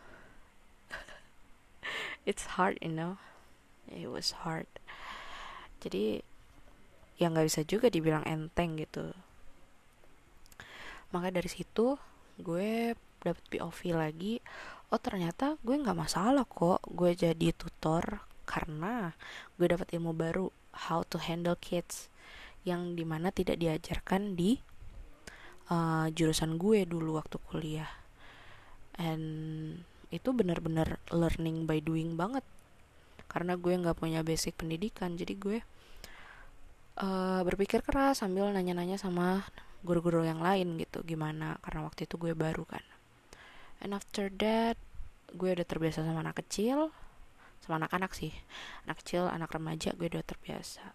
It's 2.29 2.55
hard 2.55 2.79
you 2.79 2.95
know? 2.95 3.19
It 3.91 4.07
was 4.07 4.47
hard. 4.47 4.71
Jadi 5.83 6.23
yang 7.17 7.33
nggak 7.33 7.47
bisa 7.49 7.61
juga 7.65 7.89
dibilang 7.89 8.21
enteng 8.25 8.77
gitu. 8.77 9.13
Maka 11.09 11.33
dari 11.33 11.49
situ 11.49 11.97
gue 12.37 12.93
dapet 13.25 13.43
POV 13.49 13.79
lagi. 13.97 14.33
Oh 14.93 15.01
ternyata 15.01 15.57
gue 15.65 15.75
nggak 15.75 15.97
masalah 15.97 16.45
kok 16.47 16.79
gue 16.87 17.11
jadi 17.17 17.51
tutor 17.51 18.23
karena 18.47 19.11
gue 19.59 19.67
dapat 19.67 19.91
ilmu 19.91 20.15
baru 20.15 20.47
how 20.87 21.03
to 21.03 21.19
handle 21.19 21.57
kids 21.59 22.07
yang 22.63 22.95
di 22.95 23.03
mana 23.03 23.33
tidak 23.33 23.59
diajarkan 23.59 24.37
di 24.37 24.61
uh, 25.73 26.07
jurusan 26.13 26.55
gue 26.55 26.85
dulu 26.85 27.19
waktu 27.19 27.37
kuliah. 27.49 27.91
And 28.97 29.25
itu 30.07 30.31
benar-benar 30.31 31.03
learning 31.11 31.67
by 31.67 31.83
doing 31.83 32.15
banget. 32.15 32.45
Karena 33.27 33.59
gue 33.59 33.73
nggak 33.75 33.99
punya 33.99 34.23
basic 34.23 34.55
pendidikan 34.55 35.19
jadi 35.19 35.35
gue 35.35 35.59
uh, 37.01 37.41
berpikir 37.45 37.85
keras 37.85 38.25
sambil 38.25 38.49
nanya-nanya 38.49 38.97
sama 38.97 39.45
guru-guru 39.85 40.25
yang 40.25 40.41
lain 40.41 40.81
gitu 40.81 41.05
gimana 41.05 41.61
karena 41.61 41.85
waktu 41.85 42.09
itu 42.09 42.17
gue 42.17 42.33
baru 42.33 42.65
kan. 42.65 42.81
And 43.81 43.93
after 43.93 44.33
that 44.41 44.77
gue 45.37 45.53
udah 45.53 45.67
terbiasa 45.67 46.01
sama 46.01 46.25
anak 46.25 46.41
kecil 46.41 46.89
sama 47.61 47.85
anak-anak 47.85 48.11
sih. 48.17 48.33
Anak 48.87 49.05
kecil 49.05 49.29
anak 49.29 49.53
remaja 49.53 49.93
gue 49.93 50.07
udah 50.09 50.25
terbiasa. 50.25 50.85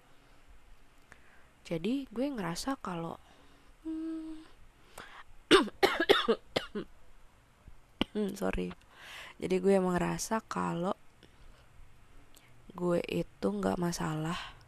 Jadi 1.62 2.11
gue 2.11 2.26
ngerasa 2.26 2.75
kalau 2.82 3.23
hmm, 3.87 4.42
sorry. 8.40 8.75
Jadi 9.38 9.54
gue 9.59 9.75
emang 9.75 9.94
ngerasa 9.94 10.42
kalau 10.50 10.94
gue 12.73 13.04
itu 13.04 13.47
nggak 13.47 13.76
masalah 13.76 14.62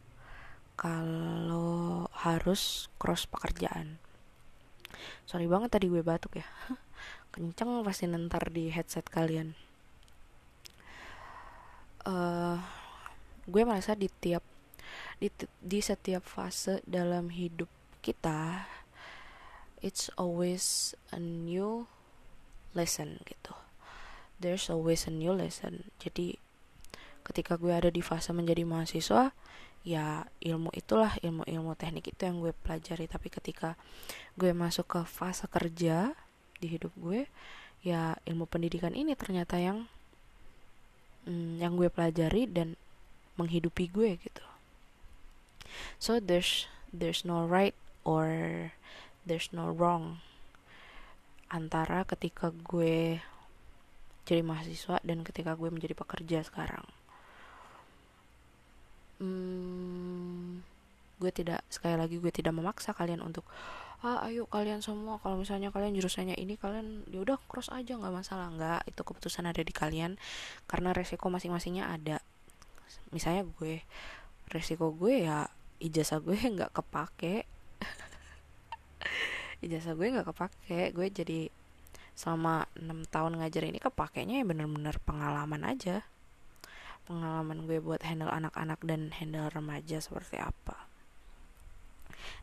kalau 0.75 2.07
harus 2.11 2.91
cross 2.99 3.25
pekerjaan. 3.25 3.99
Sorry 5.25 5.47
banget 5.49 5.75
tadi 5.75 5.87
gue 5.89 6.03
batuk 6.03 6.39
ya. 6.39 6.47
Kenceng 7.33 7.83
pasti 7.83 8.07
nentar 8.07 8.47
di 8.51 8.71
headset 8.71 9.07
kalian. 9.07 9.55
Uh, 12.05 12.61
gue 13.49 13.65
merasa 13.65 13.97
di 13.97 14.07
tiap 14.21 14.45
di 15.17 15.33
di 15.63 15.79
setiap 15.81 16.21
fase 16.21 16.85
dalam 16.85 17.33
hidup 17.33 17.71
kita 18.05 18.69
it's 19.81 20.09
always 20.17 20.93
a 21.13 21.21
new 21.21 21.85
lesson 22.73 23.21
gitu. 23.29 23.53
There's 24.41 24.67
always 24.67 25.07
a 25.07 25.13
new 25.13 25.31
lesson. 25.31 25.89
Jadi 26.01 26.41
ketika 27.25 27.57
gue 27.57 27.73
ada 27.73 27.89
di 27.89 28.01
fase 28.01 28.29
menjadi 28.33 28.65
mahasiswa 28.65 29.33
ya 29.85 30.25
ilmu 30.41 30.73
itulah 30.73 31.13
ilmu-ilmu 31.21 31.77
teknik 31.77 32.09
itu 32.11 32.25
yang 32.25 32.41
gue 32.41 32.51
pelajari. 32.65 33.05
Tapi 33.05 33.29
ketika 33.29 33.77
gue 34.33 34.51
masuk 34.51 34.89
ke 34.89 35.01
fase 35.05 35.45
kerja 35.45 36.11
di 36.57 36.67
hidup 36.73 36.91
gue 36.97 37.29
ya 37.85 38.17
ilmu 38.25 38.49
pendidikan 38.49 38.97
ini 38.97 39.13
ternyata 39.13 39.61
yang 39.61 39.85
hmm, 41.29 41.61
yang 41.61 41.77
gue 41.77 41.87
pelajari 41.93 42.49
dan 42.49 42.73
menghidupi 43.37 43.85
gue 43.93 44.17
gitu. 44.17 44.45
So 46.01 46.17
there's 46.17 46.65
there's 46.89 47.21
no 47.21 47.45
right 47.45 47.77
or 48.01 48.27
there's 49.27 49.53
no 49.53 49.69
wrong 49.69 50.25
antara 51.53 52.09
ketika 52.09 52.49
gue 52.49 53.21
jadi 54.25 54.41
mahasiswa 54.41 54.97
dan 55.05 55.21
ketika 55.21 55.53
gue 55.53 55.69
menjadi 55.69 55.93
pekerja 55.93 56.41
sekarang 56.41 56.85
hmm, 59.19 60.61
gue 61.19 61.31
tidak 61.31 61.63
sekali 61.71 61.95
lagi 61.95 62.19
gue 62.19 62.31
tidak 62.31 62.51
memaksa 62.51 62.91
kalian 62.91 63.23
untuk 63.23 63.47
ah 64.05 64.21
ayo 64.27 64.45
kalian 64.45 64.85
semua 64.85 65.17
kalau 65.17 65.39
misalnya 65.39 65.73
kalian 65.73 65.95
jurusannya 65.97 66.37
ini 66.37 66.59
kalian 66.59 67.07
ya 67.09 67.25
udah 67.25 67.39
cross 67.49 67.73
aja 67.73 67.97
nggak 67.97 68.13
masalah. 68.13 68.51
Nggak 68.53 68.85
itu 68.91 69.01
keputusan 69.01 69.49
ada 69.49 69.61
di 69.65 69.73
kalian 69.73 70.19
karena 70.69 70.93
resiko 70.93 71.31
masing-masingnya 71.31 71.89
ada. 71.89 72.21
Misalnya 73.09 73.47
gue 73.57 73.81
resiko 74.51 74.93
gue 74.93 75.25
ya 75.25 75.49
ijazah 75.81 76.21
gue 76.21 76.37
nggak 76.55 76.75
kepake. 76.75 77.49
Ijazah 79.65 79.97
gue 79.97 80.07
nggak 80.13 80.27
kepake 80.29 80.93
gue 80.93 81.07
jadi 81.09 81.41
selama 82.15 82.63
enam 82.79 83.03
tahun 83.09 83.41
ngajar 83.41 83.67
ini 83.67 83.79
kepakainya 83.81 84.39
ya 84.39 84.45
bener-bener 84.47 84.95
pengalaman 85.03 85.67
aja 85.67 86.07
pengalaman 87.05 87.69
gue 87.69 87.77
buat 87.77 88.01
handle 88.01 88.33
anak-anak 88.33 88.81
dan 88.81 89.13
handle 89.13 89.47
remaja 89.53 90.01
seperti 90.01 90.41
apa. 90.41 90.89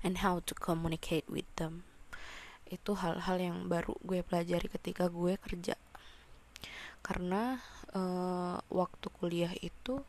And 0.07 0.23
how 0.23 0.39
to 0.47 0.55
communicate 0.55 1.27
with 1.27 1.47
them. 1.59 1.83
Itu 2.71 2.95
hal-hal 2.95 3.43
yang 3.43 3.67
baru 3.67 3.99
gue 4.07 4.23
pelajari 4.23 4.71
ketika 4.71 5.11
gue 5.11 5.35
kerja. 5.43 5.75
Karena 7.03 7.59
uh, 7.93 8.63
waktu 8.71 9.07
kuliah 9.11 9.53
itu 9.59 10.07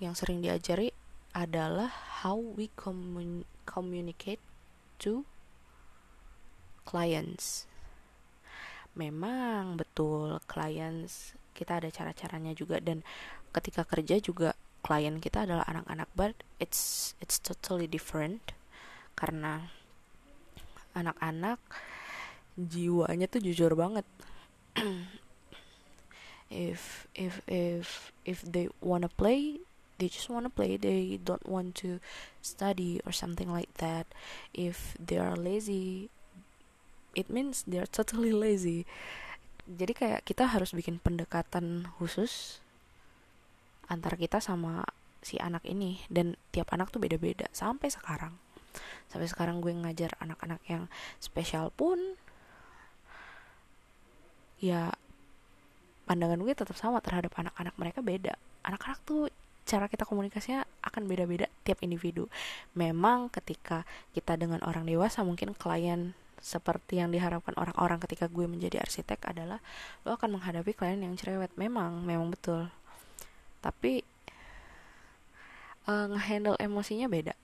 yang 0.00 0.16
sering 0.16 0.40
diajari 0.40 0.96
adalah 1.36 1.92
how 2.24 2.34
we 2.34 2.72
commun 2.74 3.44
communicate 3.68 4.42
to 4.96 5.28
clients. 6.88 7.68
Memang 8.96 9.78
betul 9.78 10.42
clients 10.50 11.38
kita 11.54 11.78
ada 11.78 11.92
cara-caranya 11.92 12.56
juga 12.56 12.80
dan 12.80 13.04
ketika 13.50 13.82
kerja 13.86 14.18
juga 14.22 14.54
klien 14.80 15.20
kita 15.20 15.44
adalah 15.44 15.64
anak-anak 15.68 16.08
but 16.16 16.34
it's 16.62 17.12
it's 17.20 17.36
totally 17.38 17.86
different. 17.86 18.54
Karena 19.18 19.68
anak-anak 20.96 21.60
jiwanya 22.56 23.26
tuh 23.30 23.42
jujur 23.44 23.74
banget. 23.76 24.06
If 26.50 27.06
if 27.14 27.46
if 27.46 28.10
if 28.26 28.42
they 28.42 28.66
wanna 28.82 29.06
play 29.06 29.62
they 30.00 30.08
just 30.08 30.32
wanna 30.32 30.50
play. 30.50 30.80
They 30.80 31.20
don't 31.22 31.44
want 31.46 31.78
to 31.84 32.00
study 32.42 32.98
or 33.06 33.12
something 33.12 33.52
like 33.52 33.70
that. 33.78 34.08
If 34.56 34.96
they 34.98 35.20
are 35.20 35.36
lazy 35.36 36.10
it 37.14 37.28
means 37.28 37.62
they 37.68 37.78
are 37.78 37.86
totally 37.86 38.32
lazy. 38.32 38.88
Jadi 39.70 39.92
kayak 39.94 40.26
kita 40.26 40.50
harus 40.50 40.74
bikin 40.74 40.98
pendekatan 40.98 41.92
khusus 42.00 42.64
antara 43.90 44.14
kita 44.14 44.38
sama 44.38 44.86
si 45.20 45.36
anak 45.36 45.66
ini 45.68 46.00
dan 46.08 46.38
tiap 46.54 46.72
anak 46.72 46.88
tuh 46.88 47.02
beda-beda 47.02 47.50
sampai 47.52 47.92
sekarang 47.92 48.32
sampai 49.10 49.26
sekarang 49.26 49.58
gue 49.58 49.74
ngajar 49.74 50.14
anak-anak 50.22 50.62
yang 50.70 50.86
spesial 51.18 51.74
pun 51.74 51.98
ya 54.62 54.94
pandangan 56.06 56.40
gue 56.40 56.54
tetap 56.54 56.78
sama 56.78 57.02
terhadap 57.02 57.34
anak-anak 57.36 57.74
mereka 57.76 58.00
beda 58.00 58.38
anak-anak 58.64 59.02
tuh 59.04 59.28
cara 59.70 59.86
kita 59.86 60.02
komunikasinya 60.02 60.66
akan 60.82 61.06
beda-beda 61.06 61.46
tiap 61.62 61.78
individu. 61.86 62.26
Memang 62.74 63.30
ketika 63.30 63.86
kita 64.10 64.34
dengan 64.34 64.58
orang 64.66 64.82
dewasa 64.82 65.22
mungkin 65.22 65.54
klien 65.54 66.18
seperti 66.42 66.98
yang 66.98 67.14
diharapkan 67.14 67.54
orang-orang 67.54 68.00
ketika 68.02 68.26
gue 68.26 68.48
menjadi 68.48 68.80
arsitek 68.82 69.30
adalah 69.30 69.60
lo 70.02 70.16
akan 70.16 70.40
menghadapi 70.40 70.74
klien 70.74 70.98
yang 70.98 71.14
cerewet. 71.14 71.54
Memang, 71.54 72.02
memang 72.02 72.34
betul. 72.34 72.66
Tapi 73.60 74.04
uh, 75.88 76.06
ngehandle 76.12 76.56
emosinya 76.60 77.06
beda. 77.06 77.36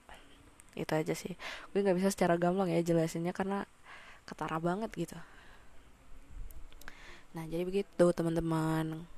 Itu 0.77 0.93
aja 0.93 1.13
sih. 1.17 1.37
Gue 1.73 1.85
nggak 1.85 1.97
bisa 1.97 2.13
secara 2.13 2.37
gamblang 2.37 2.69
ya 2.73 2.81
jelasinnya 2.85 3.37
karena 3.37 3.65
ketara 4.29 4.61
banget 4.61 4.91
gitu. 4.97 5.17
Nah 7.37 7.45
jadi 7.49 7.65
begitu 7.65 8.05
teman-teman. 8.13 9.09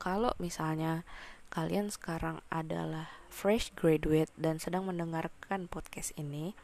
Kalau 0.00 0.36
misalnya 0.40 1.04
kalian 1.52 1.92
sekarang 1.92 2.40
adalah 2.48 3.12
fresh 3.28 3.72
graduate 3.76 4.32
dan 4.40 4.56
sedang 4.56 4.88
mendengarkan 4.88 5.68
podcast 5.68 6.16
ini 6.16 6.56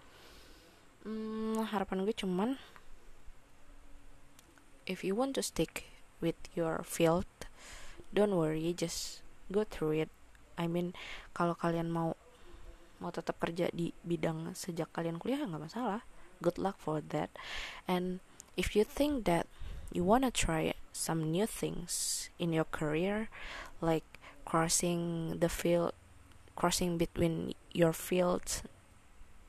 hmm, 1.08 1.64
harapan 1.68 2.08
gue 2.08 2.16
cuman 2.16 2.60
if 4.88 5.04
you 5.04 5.16
want 5.16 5.36
to 5.36 5.44
stick 5.44 5.88
with 6.24 6.36
your 6.56 6.80
field 6.84 7.28
don't 8.12 8.32
worry 8.36 8.72
just 8.76 9.20
go 9.50 9.64
through 9.64 10.06
it. 10.06 10.10
I 10.58 10.66
mean 10.66 10.94
kalau 11.32 11.54
kalian 11.54 11.90
mau 11.90 12.18
mau 12.98 13.14
tetap 13.14 13.38
kerja 13.38 13.70
di 13.70 13.94
bidang 14.02 14.52
sejak 14.58 14.90
kalian 14.90 15.22
kuliah 15.22 15.42
nggak 15.42 15.70
masalah. 15.70 16.02
Good 16.42 16.58
luck 16.58 16.78
for 16.78 17.02
that. 17.10 17.30
And 17.86 18.22
if 18.54 18.74
you 18.74 18.82
think 18.82 19.26
that 19.26 19.46
you 19.90 20.04
wanna 20.04 20.30
try 20.30 20.74
some 20.92 21.30
new 21.30 21.46
things 21.46 22.28
in 22.38 22.52
your 22.52 22.66
career 22.66 23.30
like 23.80 24.04
crossing 24.44 25.36
the 25.38 25.48
field 25.48 25.94
crossing 26.58 26.98
between 26.98 27.54
your 27.72 27.94
fields 27.94 28.66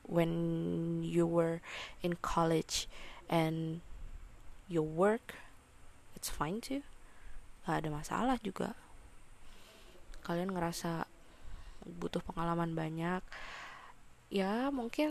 when 0.06 1.02
you 1.02 1.26
were 1.26 1.60
in 2.02 2.14
college 2.22 2.88
and 3.28 3.80
your 4.68 4.86
work 4.86 5.34
it's 6.14 6.28
fine 6.28 6.60
too. 6.60 6.84
Gak 7.64 7.84
ada 7.84 7.88
masalah 7.88 8.36
juga 8.44 8.76
kalian 10.30 10.54
ngerasa 10.54 11.10
butuh 11.98 12.22
pengalaman 12.22 12.78
banyak 12.78 13.18
ya 14.30 14.70
mungkin 14.70 15.10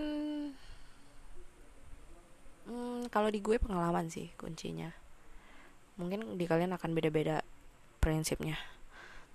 hmm, 2.70 3.12
kalau 3.12 3.28
di 3.28 3.44
gue 3.44 3.60
pengalaman 3.60 4.08
sih 4.08 4.32
kuncinya. 4.40 4.94
Mungkin 6.00 6.40
di 6.40 6.48
kalian 6.48 6.72
akan 6.80 6.96
beda-beda 6.96 7.44
prinsipnya. 8.00 8.56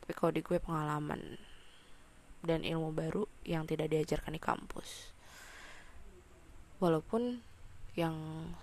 Tapi 0.00 0.12
kalau 0.16 0.32
di 0.32 0.40
gue 0.40 0.56
pengalaman 0.56 1.36
dan 2.40 2.64
ilmu 2.64 2.96
baru 2.96 3.28
yang 3.44 3.68
tidak 3.68 3.92
diajarkan 3.92 4.32
di 4.32 4.40
kampus. 4.40 5.12
Walaupun 6.80 7.44
yang 7.94 8.16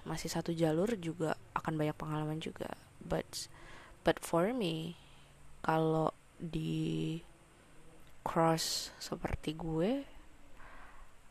masih 0.03 0.27
satu 0.27 0.51
jalur 0.51 0.91
juga 0.99 1.39
akan 1.55 1.79
banyak 1.79 1.95
pengalaman 1.95 2.43
juga 2.43 2.67
but 2.99 3.47
but 4.03 4.19
for 4.19 4.51
me 4.51 4.99
kalau 5.63 6.10
di 6.41 7.21
cross 8.25 8.89
seperti 8.97 9.53
gue 9.53 10.01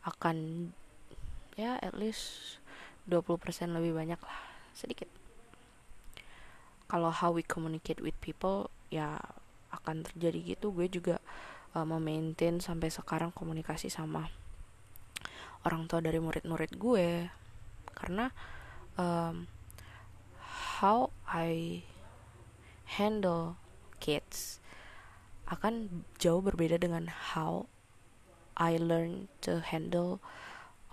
akan 0.07 0.71
ya 1.59 1.75
at 1.83 1.93
least 1.99 2.57
20% 3.11 3.75
lebih 3.75 3.91
banyak 3.91 4.17
lah 4.17 4.39
sedikit. 4.71 5.11
Kalau 6.87 7.11
how 7.11 7.35
we 7.35 7.43
communicate 7.43 7.99
with 7.99 8.15
people 8.23 8.71
ya 8.91 9.19
akan 9.71 10.07
terjadi 10.07 10.55
gitu. 10.55 10.71
Gue 10.71 10.87
juga 10.87 11.19
uh, 11.75 11.83
memaintain 11.87 12.59
sampai 12.63 12.91
sekarang 12.91 13.35
komunikasi 13.35 13.91
sama 13.91 14.31
orang 15.67 15.87
tua 15.91 15.99
dari 15.99 16.19
murid-murid 16.19 16.79
gue. 16.79 17.31
Karena 17.91 18.31
um, 18.95 19.47
how 20.79 21.11
I 21.27 21.83
handle 22.99 23.55
kids 24.03 24.60
akan 25.51 26.03
jauh 26.15 26.39
berbeda 26.39 26.79
dengan 26.79 27.11
how 27.11 27.67
I 28.55 28.79
learn 28.79 29.27
to 29.43 29.59
handle 29.59 30.23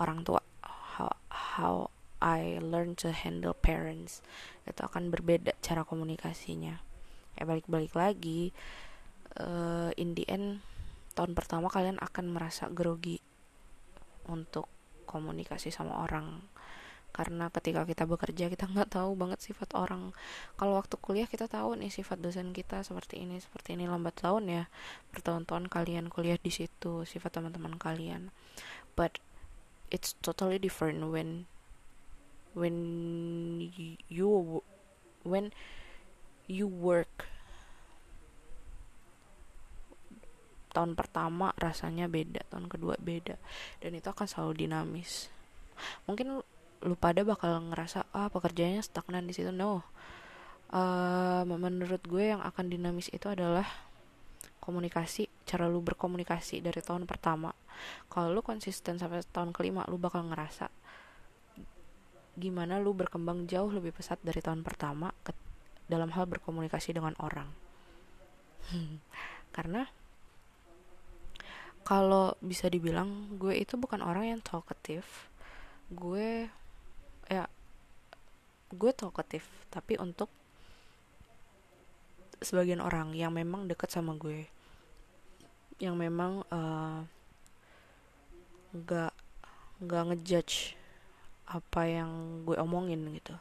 orang 0.03 0.27
tua. 0.27 0.43
How, 0.67 1.15
how 1.31 1.75
I 2.19 2.59
learn 2.59 2.99
to 3.07 3.15
handle 3.15 3.55
parents. 3.55 4.19
Itu 4.67 4.83
akan 4.83 5.15
berbeda 5.15 5.55
cara 5.63 5.87
komunikasinya. 5.87 6.83
Ya 7.39 7.43
balik-balik 7.47 7.95
lagi 7.95 8.51
uh, 9.39 9.95
in 9.95 10.19
the 10.19 10.27
end 10.27 10.59
tahun 11.15 11.39
pertama 11.39 11.71
kalian 11.71 12.03
akan 12.03 12.31
merasa 12.35 12.67
grogi 12.67 13.23
untuk 14.27 14.67
komunikasi 15.07 15.71
sama 15.71 16.03
orang 16.03 16.43
karena 17.13 17.51
ketika 17.51 17.83
kita 17.83 18.07
bekerja 18.07 18.47
kita 18.47 18.71
nggak 18.71 18.95
tahu 18.95 19.19
banget 19.19 19.43
sifat 19.43 19.75
orang. 19.75 20.15
Kalau 20.55 20.79
waktu 20.79 20.95
kuliah 21.01 21.27
kita 21.27 21.51
tahu 21.51 21.75
nih 21.75 21.91
sifat 21.91 22.23
dosen 22.23 22.55
kita 22.55 22.87
seperti 22.87 23.25
ini 23.27 23.43
seperti 23.43 23.75
ini. 23.75 23.91
Lambat 23.91 24.23
tahun 24.23 24.47
ya 24.47 24.65
bertahun-tahun 25.11 25.67
kalian 25.67 26.13
kuliah 26.13 26.39
di 26.39 26.53
situ 26.55 27.03
sifat 27.03 27.41
teman-teman 27.41 27.75
kalian. 27.81 28.31
But 28.95 29.19
it's 29.91 30.15
totally 30.21 30.61
different 30.63 31.11
when 31.11 31.49
when 32.55 32.77
you 34.09 34.63
when 35.27 35.51
you 36.47 36.71
work 36.71 37.29
tahun 40.71 40.95
pertama 40.95 41.51
rasanya 41.59 42.07
beda 42.07 42.47
tahun 42.47 42.71
kedua 42.71 42.95
beda. 43.03 43.35
Dan 43.83 43.99
itu 43.99 44.07
akan 44.07 44.27
selalu 44.31 44.69
dinamis. 44.69 45.33
Mungkin 46.07 46.45
lu 46.85 46.95
pada 46.95 47.27
bakal 47.27 47.59
ngerasa 47.73 48.07
ah 48.15 48.31
pekerjaannya 48.31 48.83
stagnan 48.85 49.27
di 49.27 49.35
situ. 49.35 49.51
No. 49.51 49.83
Uh, 50.69 51.49
menurut 51.49 52.05
gue 52.05 52.29
yang 52.29 52.45
akan 52.45 52.69
dinamis 52.69 53.09
itu 53.09 53.25
adalah 53.25 53.65
komunikasi 54.61 55.33
cara 55.49 55.65
lu 55.65 55.81
berkomunikasi 55.81 56.61
dari 56.61 56.85
tahun 56.85 57.09
pertama. 57.09 57.57
Kalau 58.13 58.37
lu 58.37 58.45
konsisten 58.45 59.01
sampai 59.01 59.25
tahun 59.33 59.57
kelima 59.57 59.89
lu 59.89 59.97
bakal 59.97 60.29
ngerasa 60.29 60.69
gimana 62.39 62.79
lu 62.79 62.95
berkembang 62.95 63.51
jauh 63.51 63.67
lebih 63.75 63.91
pesat 63.91 64.23
dari 64.23 64.39
tahun 64.39 64.63
pertama 64.63 65.11
ke, 65.27 65.35
dalam 65.91 66.15
hal 66.15 66.31
berkomunikasi 66.31 66.95
dengan 66.95 67.19
orang. 67.19 67.51
Karena 69.57 69.83
kalau 71.83 72.37
bisa 72.45 72.69
dibilang 72.69 73.41
gue 73.41 73.57
itu 73.59 73.75
bukan 73.75 74.05
orang 74.05 74.37
yang 74.37 74.41
talkative. 74.45 75.09
Gue 75.89 76.53
gue 78.73 78.93
talkative 78.93 79.47
tapi 79.73 79.97
untuk 79.97 80.29
sebagian 82.39 82.79
orang 82.79 83.17
yang 83.17 83.35
memang 83.35 83.67
deket 83.67 83.91
sama 83.91 84.15
gue 84.15 84.47
yang 85.79 85.95
memang 85.95 86.43
uh, 86.51 87.07
nggak 88.75 89.15
nggak 89.79 90.03
ngejudge 90.11 90.75
apa 91.49 91.83
yang 91.89 92.43
gue 92.45 92.59
omongin 92.61 93.09
gitu. 93.15 93.33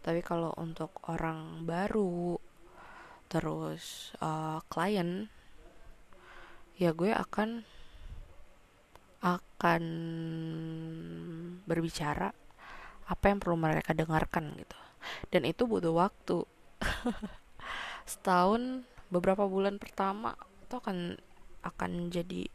Tapi 0.00 0.22
kalau 0.22 0.54
untuk 0.56 0.94
orang 1.10 1.66
baru 1.66 2.38
terus 3.26 4.14
uh, 4.22 4.62
klien 4.70 5.26
ya 6.78 6.94
gue 6.94 7.10
akan 7.10 7.66
akan 9.26 9.82
berbicara 11.66 12.30
apa 13.06 13.30
yang 13.30 13.38
perlu 13.38 13.56
mereka 13.58 13.94
dengarkan 13.94 14.54
gitu. 14.58 14.78
Dan 15.30 15.46
itu 15.46 15.64
butuh 15.66 15.94
waktu. 15.94 16.42
Setahun 18.10 18.86
beberapa 19.10 19.46
bulan 19.46 19.78
pertama 19.78 20.34
itu 20.66 20.74
akan 20.78 21.14
akan 21.62 21.90
jadi 22.10 22.50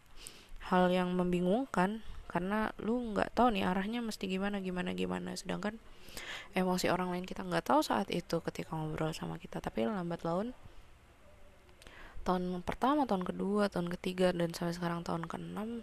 hal 0.71 0.91
yang 0.91 1.15
membingungkan. 1.15 2.03
Karena 2.31 2.71
lu 2.79 3.11
nggak 3.11 3.35
tahu 3.35 3.55
nih 3.55 3.67
arahnya 3.67 3.99
mesti 3.99 4.27
gimana 4.27 4.63
gimana 4.63 4.95
gimana. 4.95 5.35
Sedangkan 5.35 5.75
emosi 6.51 6.91
orang 6.91 7.11
lain 7.15 7.27
kita 7.27 7.43
nggak 7.43 7.71
tahu 7.71 7.79
saat 7.83 8.11
itu 8.11 8.43
ketika 8.43 8.75
ngobrol 8.75 9.15
sama 9.15 9.39
kita. 9.39 9.63
Tapi 9.63 9.87
lambat 9.87 10.23
laun 10.27 10.51
tahun 12.21 12.61
pertama 12.61 13.09
tahun 13.09 13.25
kedua 13.25 13.73
tahun 13.73 13.89
ketiga 13.97 14.29
dan 14.29 14.53
sampai 14.53 14.77
sekarang 14.77 15.01
tahun 15.01 15.25
keenam 15.25 15.81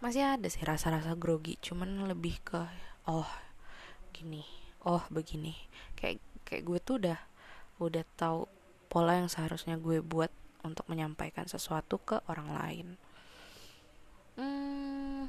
masih 0.00 0.24
ada 0.24 0.48
sih 0.48 0.62
rasa-rasa 0.62 1.14
grogi. 1.14 1.58
Cuman 1.60 2.08
lebih 2.08 2.40
ke 2.42 2.64
oh 3.06 3.28
gini 4.12 4.60
oh 4.84 5.02
begini. 5.12 5.56
Kayak 5.96 6.22
kayak 6.46 6.62
gue 6.64 6.78
tuh 6.80 6.96
udah 7.00 7.18
udah 7.80 8.04
tahu 8.16 8.48
pola 8.90 9.16
yang 9.16 9.30
seharusnya 9.30 9.76
gue 9.80 10.04
buat 10.04 10.32
untuk 10.60 10.84
menyampaikan 10.92 11.48
sesuatu 11.48 12.00
ke 12.00 12.20
orang 12.28 12.48
lain. 12.52 12.88
Hmm, 14.36 15.28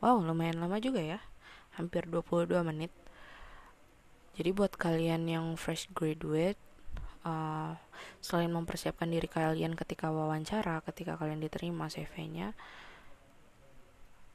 wow 0.00 0.16
lumayan 0.20 0.60
lama 0.60 0.80
juga 0.80 1.00
ya. 1.00 1.20
Hampir 1.76 2.06
22 2.08 2.60
menit. 2.64 2.92
Jadi 4.34 4.50
buat 4.50 4.74
kalian 4.74 5.30
yang 5.30 5.46
fresh 5.54 5.86
graduate 5.94 6.58
uh, 7.22 7.78
selain 8.18 8.50
mempersiapkan 8.50 9.06
diri 9.06 9.30
kalian 9.30 9.78
ketika 9.78 10.10
wawancara, 10.10 10.82
ketika 10.82 11.14
kalian 11.14 11.38
diterima 11.38 11.86
CV-nya, 11.86 12.54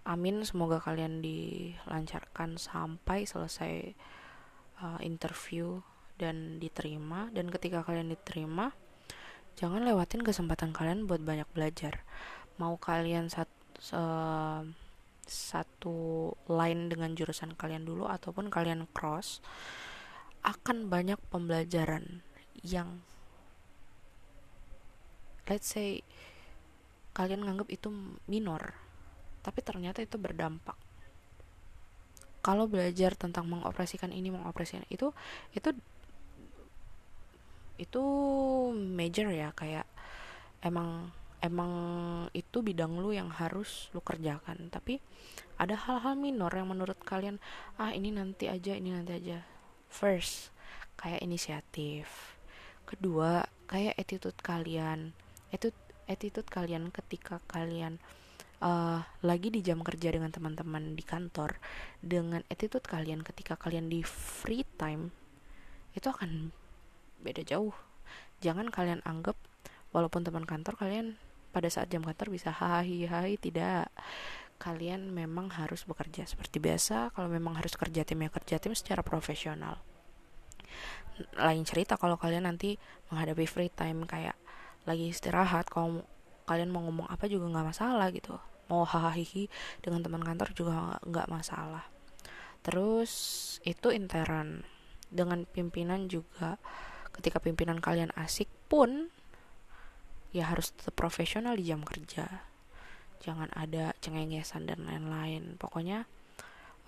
amin 0.10 0.42
semoga 0.42 0.82
kalian 0.82 1.22
dilancarkan 1.22 2.58
sampai 2.58 3.30
selesai 3.30 3.94
uh, 4.82 5.00
interview 5.06 5.78
dan 6.18 6.58
diterima. 6.58 7.30
Dan 7.30 7.54
ketika 7.54 7.86
kalian 7.86 8.10
diterima 8.10 8.74
jangan 9.54 9.86
lewatin 9.86 10.26
kesempatan 10.26 10.74
kalian 10.74 11.06
buat 11.06 11.22
banyak 11.22 11.46
belajar. 11.54 12.02
Mau 12.58 12.82
kalian 12.82 13.30
sat, 13.30 13.48
uh, 13.94 14.66
satu 15.30 16.34
line 16.50 16.90
dengan 16.90 17.14
jurusan 17.14 17.54
kalian 17.54 17.86
dulu 17.86 18.10
ataupun 18.10 18.50
kalian 18.50 18.90
cross 18.90 19.46
akan 20.42 20.90
banyak 20.90 21.22
pembelajaran 21.30 22.26
yang 22.66 23.06
let's 25.46 25.70
say 25.70 26.02
kalian 27.14 27.46
nganggap 27.46 27.70
itu 27.70 27.92
minor 28.26 28.89
tapi 29.42 29.60
ternyata 29.64 30.04
itu 30.04 30.20
berdampak. 30.20 30.76
Kalau 32.40 32.72
belajar 32.72 33.20
tentang 33.20 33.52
mengoperasikan 33.52 34.16
ini 34.16 34.32
mengoperasikan 34.32 34.88
itu 34.88 35.12
itu 35.52 35.76
itu 37.80 38.04
major 38.76 39.32
ya 39.32 39.52
kayak 39.56 39.88
emang 40.64 41.12
emang 41.40 41.72
itu 42.36 42.60
bidang 42.60 43.00
lu 43.00 43.16
yang 43.16 43.32
harus 43.32 43.88
lu 43.96 44.04
kerjakan. 44.04 44.72
Tapi 44.72 45.00
ada 45.60 45.76
hal-hal 45.76 46.16
minor 46.16 46.52
yang 46.52 46.72
menurut 46.72 47.00
kalian 47.04 47.40
ah 47.80 47.92
ini 47.96 48.12
nanti 48.12 48.48
aja 48.52 48.76
ini 48.76 48.92
nanti 48.92 49.16
aja. 49.16 49.40
First 49.88 50.52
kayak 51.00 51.24
inisiatif. 51.24 52.36
Kedua 52.84 53.48
kayak 53.72 53.96
attitude 53.96 54.40
kalian. 54.44 55.16
Itu 55.52 55.72
attitude 56.08 56.48
kalian 56.48 56.92
ketika 56.92 57.40
kalian 57.48 58.00
uh, 58.64 59.00
lagi 59.24 59.50
di 59.52 59.64
jam 59.64 59.80
kerja 59.84 60.12
dengan 60.12 60.32
teman-teman 60.32 60.96
di 60.96 61.04
kantor 61.04 61.60
dengan 62.00 62.44
attitude 62.48 62.86
kalian 62.86 63.24
ketika 63.24 63.56
kalian 63.56 63.88
di 63.88 64.04
free 64.04 64.64
time 64.80 65.12
itu 65.96 66.08
akan 66.08 66.54
beda 67.24 67.44
jauh. 67.44 67.76
Jangan 68.40 68.72
kalian 68.72 69.04
anggap 69.04 69.36
walaupun 69.92 70.24
teman 70.24 70.48
kantor 70.48 70.80
kalian 70.80 71.20
pada 71.50 71.68
saat 71.68 71.90
jam 71.90 72.06
kantor 72.06 72.32
bisa 72.32 72.54
hai 72.54 73.08
hai 73.08 73.36
tidak. 73.36 73.92
Kalian 74.60 75.16
memang 75.16 75.56
harus 75.56 75.88
bekerja 75.88 76.28
seperti 76.28 76.60
biasa 76.60 77.16
kalau 77.16 77.32
memang 77.32 77.56
harus 77.56 77.80
kerja 77.80 78.04
tim 78.04 78.20
ya 78.20 78.28
kerja 78.28 78.60
tim 78.60 78.76
secara 78.76 79.00
profesional. 79.00 79.80
Lain 81.40 81.64
cerita 81.64 81.96
kalau 81.96 82.20
kalian 82.20 82.44
nanti 82.44 82.76
menghadapi 83.08 83.48
free 83.48 83.72
time 83.72 84.04
kayak 84.04 84.36
lagi 84.84 85.16
istirahat 85.16 85.72
kalau 85.72 86.04
kalian 86.50 86.74
mau 86.74 86.82
ngomong 86.82 87.06
apa 87.06 87.30
juga 87.30 87.46
nggak 87.46 87.68
masalah 87.70 88.10
gitu. 88.10 88.34
Mau 88.74 88.82
hahaha 88.86 89.46
dengan 89.86 90.02
teman 90.02 90.26
kantor 90.26 90.50
juga 90.58 90.98
nggak 91.06 91.28
masalah. 91.30 91.86
Terus 92.66 93.14
itu 93.62 93.94
intern. 93.94 94.66
Dengan 95.10 95.46
pimpinan 95.46 96.10
juga 96.10 96.58
ketika 97.14 97.38
pimpinan 97.42 97.82
kalian 97.82 98.14
asik 98.18 98.50
pun 98.70 99.10
ya 100.30 100.50
harus 100.50 100.74
tetap 100.74 100.98
profesional 100.98 101.54
di 101.54 101.70
jam 101.70 101.86
kerja. 101.86 102.46
Jangan 103.22 103.54
ada 103.54 103.94
cengengesan 104.02 104.66
dan 104.66 104.86
lain-lain. 104.86 105.58
Pokoknya 105.58 106.06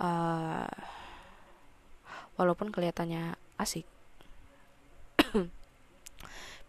uh, 0.01 0.69
walaupun 2.37 2.73
kelihatannya 2.73 3.37
asik 3.61 3.85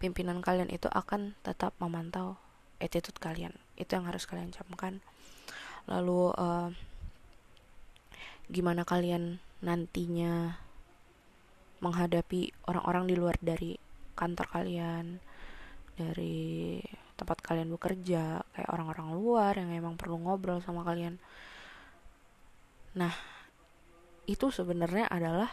pimpinan 0.00 0.44
kalian 0.44 0.68
itu 0.68 0.90
akan 0.92 1.32
tetap 1.40 1.72
memantau 1.80 2.36
attitude 2.82 3.16
kalian. 3.22 3.54
Itu 3.78 3.94
yang 3.94 4.10
harus 4.10 4.26
kalian 4.26 4.50
camkan. 4.50 4.98
Lalu 5.86 6.34
uh, 6.34 6.68
gimana 8.50 8.82
kalian 8.82 9.38
nantinya 9.62 10.58
menghadapi 11.82 12.50
orang-orang 12.66 13.04
di 13.10 13.14
luar 13.14 13.38
dari 13.42 13.74
kantor 14.14 14.46
kalian 14.50 15.18
dari 15.98 16.78
tempat 17.18 17.38
kalian 17.42 17.70
bekerja 17.70 18.42
kayak 18.42 18.70
orang-orang 18.70 19.08
luar 19.14 19.52
yang 19.54 19.70
emang 19.70 19.94
perlu 19.94 20.18
ngobrol 20.18 20.62
sama 20.62 20.82
kalian. 20.82 21.18
Nah 22.98 23.14
itu 24.26 24.50
sebenarnya 24.50 25.10
adalah 25.10 25.50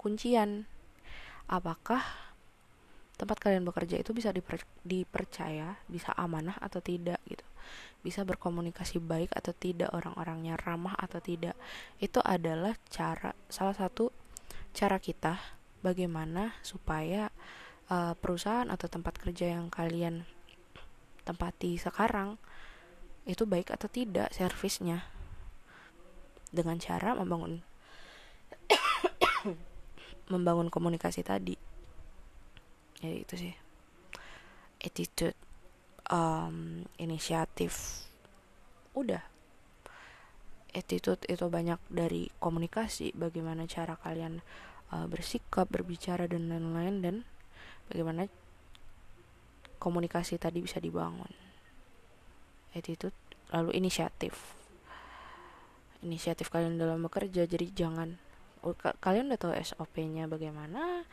kuncian. 0.00 0.68
Apakah 1.44 2.23
tempat 3.14 3.38
kalian 3.38 3.62
bekerja 3.62 3.94
itu 3.98 4.10
bisa 4.10 4.34
diper, 4.34 4.58
dipercaya 4.82 5.78
bisa 5.86 6.10
amanah 6.18 6.58
atau 6.58 6.82
tidak 6.82 7.22
gitu. 7.30 7.46
Bisa 8.02 8.26
berkomunikasi 8.26 9.00
baik 9.00 9.32
atau 9.32 9.54
tidak 9.54 9.94
orang-orangnya 9.94 10.58
ramah 10.60 10.98
atau 10.98 11.22
tidak. 11.22 11.54
Itu 12.02 12.20
adalah 12.20 12.76
cara 12.90 13.32
salah 13.46 13.72
satu 13.72 14.10
cara 14.74 14.98
kita 14.98 15.38
bagaimana 15.80 16.58
supaya 16.66 17.30
uh, 17.88 18.18
perusahaan 18.18 18.66
atau 18.66 18.90
tempat 18.90 19.14
kerja 19.16 19.54
yang 19.54 19.70
kalian 19.70 20.26
tempati 21.24 21.80
sekarang 21.80 22.36
itu 23.24 23.48
baik 23.48 23.72
atau 23.72 23.88
tidak 23.88 24.34
servisnya. 24.34 25.06
Dengan 26.54 26.78
cara 26.78 27.18
membangun 27.18 27.62
membangun 30.32 30.70
komunikasi 30.70 31.26
tadi 31.26 31.73
ya 33.04 33.12
itu 33.20 33.34
sih. 33.36 33.54
Attitude 34.80 35.36
um, 36.08 36.88
inisiatif. 36.96 38.04
Udah. 38.96 39.20
Attitude 40.74 41.22
itu 41.30 41.44
banyak 41.46 41.78
dari 41.92 42.32
komunikasi 42.42 43.14
bagaimana 43.14 43.68
cara 43.68 43.94
kalian 43.94 44.42
uh, 44.90 45.06
bersikap 45.06 45.70
berbicara 45.70 46.26
dan 46.26 46.50
lain-lain 46.50 46.96
dan 47.04 47.16
bagaimana 47.92 48.26
komunikasi 49.78 50.40
tadi 50.40 50.64
bisa 50.64 50.80
dibangun. 50.80 51.30
Attitude 52.74 53.14
lalu 53.54 53.76
inisiatif. 53.78 54.34
Inisiatif 56.02 56.50
kalian 56.50 56.80
dalam 56.80 57.04
bekerja 57.06 57.46
jadi 57.46 57.70
jangan 57.70 58.18
kalian 59.04 59.28
udah 59.28 59.40
tahu 59.40 59.52
SOP-nya 59.60 60.24
bagaimana 60.24 61.04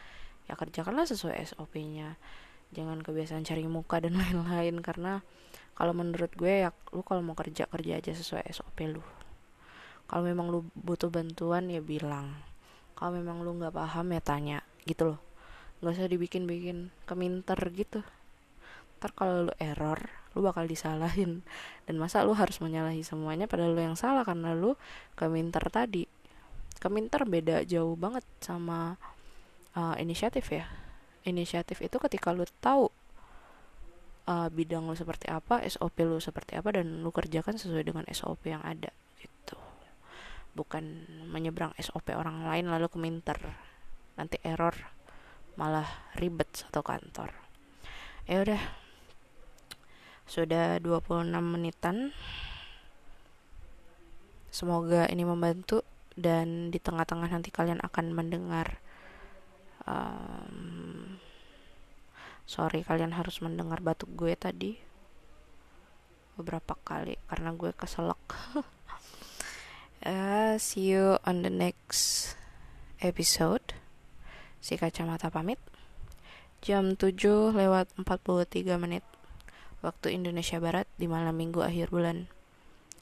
ya 0.51 0.59
kerjakanlah 0.59 1.07
sesuai 1.07 1.39
SOP-nya 1.47 2.19
jangan 2.75 2.99
kebiasaan 3.03 3.47
cari 3.47 3.67
muka 3.67 4.03
dan 4.03 4.15
lain-lain 4.21 4.83
karena 4.83 5.23
kalau 5.75 5.95
menurut 5.95 6.31
gue 6.35 6.67
ya 6.67 6.69
lu 6.91 7.03
kalau 7.03 7.23
mau 7.23 7.35
kerja 7.35 7.67
kerja 7.67 7.99
aja 7.99 8.11
sesuai 8.11 8.43
SOP 8.51 8.77
lu. 8.91 9.03
Kalau 10.05 10.27
memang 10.27 10.51
lu 10.51 10.67
butuh 10.75 11.07
bantuan 11.07 11.71
ya 11.71 11.79
bilang. 11.79 12.35
Kalau 12.93 13.15
memang 13.15 13.41
lu 13.41 13.55
nggak 13.55 13.73
paham 13.73 14.11
ya 14.11 14.21
tanya 14.21 14.59
gitu 14.83 15.15
loh. 15.15 15.19
Nggak 15.79 15.93
usah 15.95 16.11
dibikin-bikin 16.11 16.91
keminter 17.07 17.57
gitu. 17.71 18.03
Ntar 18.99 19.11
kalau 19.15 19.49
lu 19.49 19.53
error 19.57 20.11
lu 20.35 20.43
bakal 20.43 20.67
disalahin. 20.67 21.41
Dan 21.87 21.95
masa 21.95 22.27
lu 22.27 22.35
harus 22.35 22.59
menyalahi 22.59 23.01
semuanya 23.01 23.47
padahal 23.47 23.73
lu 23.73 23.81
yang 23.81 23.97
salah 23.97 24.27
karena 24.27 24.51
lu 24.51 24.75
keminter 25.15 25.63
tadi. 25.71 26.05
Keminter 26.77 27.23
beda 27.25 27.63
jauh 27.63 27.95
banget 27.95 28.27
sama 28.43 28.99
uh, 29.75 29.95
inisiatif 29.99 30.51
ya. 30.51 30.65
Inisiatif 31.27 31.83
itu 31.85 31.97
ketika 32.01 32.33
lu 32.33 32.47
tahu 32.59 32.89
uh, 34.27 34.47
bidang 34.49 34.89
lu 34.89 34.97
seperti 34.97 35.29
apa 35.29 35.61
SOP 35.69 36.01
lu 36.05 36.17
seperti 36.17 36.57
apa 36.57 36.81
dan 36.81 37.05
lu 37.05 37.09
kerjakan 37.13 37.57
sesuai 37.57 37.85
dengan 37.85 38.03
SOP 38.09 38.49
yang 38.49 38.63
ada 38.65 38.89
gitu. 39.21 39.57
Bukan 40.57 40.83
menyeberang 41.31 41.71
SOP 41.79 42.11
orang 42.15 42.43
lain 42.43 42.67
lalu 42.67 42.89
keminter. 42.91 43.37
Nanti 44.19 44.41
error 44.43 44.75
malah 45.55 45.87
ribet 46.17 46.49
satu 46.51 46.83
kantor. 46.83 47.31
Ya 48.27 48.43
udah. 48.43 48.61
Sudah 50.27 50.79
26 50.79 51.27
menitan. 51.43 52.15
Semoga 54.51 55.07
ini 55.07 55.23
membantu 55.23 55.83
dan 56.19 56.75
di 56.75 56.79
tengah-tengah 56.79 57.31
nanti 57.31 57.55
kalian 57.55 57.79
akan 57.79 58.11
mendengar 58.11 58.83
um, 59.87 61.17
sorry 62.49 62.83
kalian 62.83 63.15
harus 63.15 63.39
mendengar 63.39 63.79
batuk 63.79 64.09
gue 64.17 64.33
tadi 64.35 64.77
beberapa 66.35 66.73
kali 66.81 67.15
karena 67.29 67.53
gue 67.53 67.71
keselak 67.75 68.21
uh, 70.05 70.55
see 70.65 70.93
you 70.95 71.21
on 71.23 71.45
the 71.45 71.53
next 71.53 72.33
episode 73.01 73.77
si 74.61 74.77
kacamata 74.77 75.29
pamit 75.33 75.61
jam 76.61 76.93
7 76.93 77.57
lewat 77.57 77.89
43 77.97 78.77
menit 78.77 79.05
waktu 79.81 80.13
Indonesia 80.13 80.61
Barat 80.61 80.85
di 80.95 81.09
malam 81.09 81.33
minggu 81.33 81.65
akhir 81.65 81.89
bulan. 81.89 82.29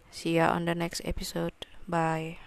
See 0.10 0.40
ya 0.40 0.56
on 0.56 0.66
the 0.66 0.74
next 0.74 1.04
episode. 1.06 1.54
Bye. 1.86 2.40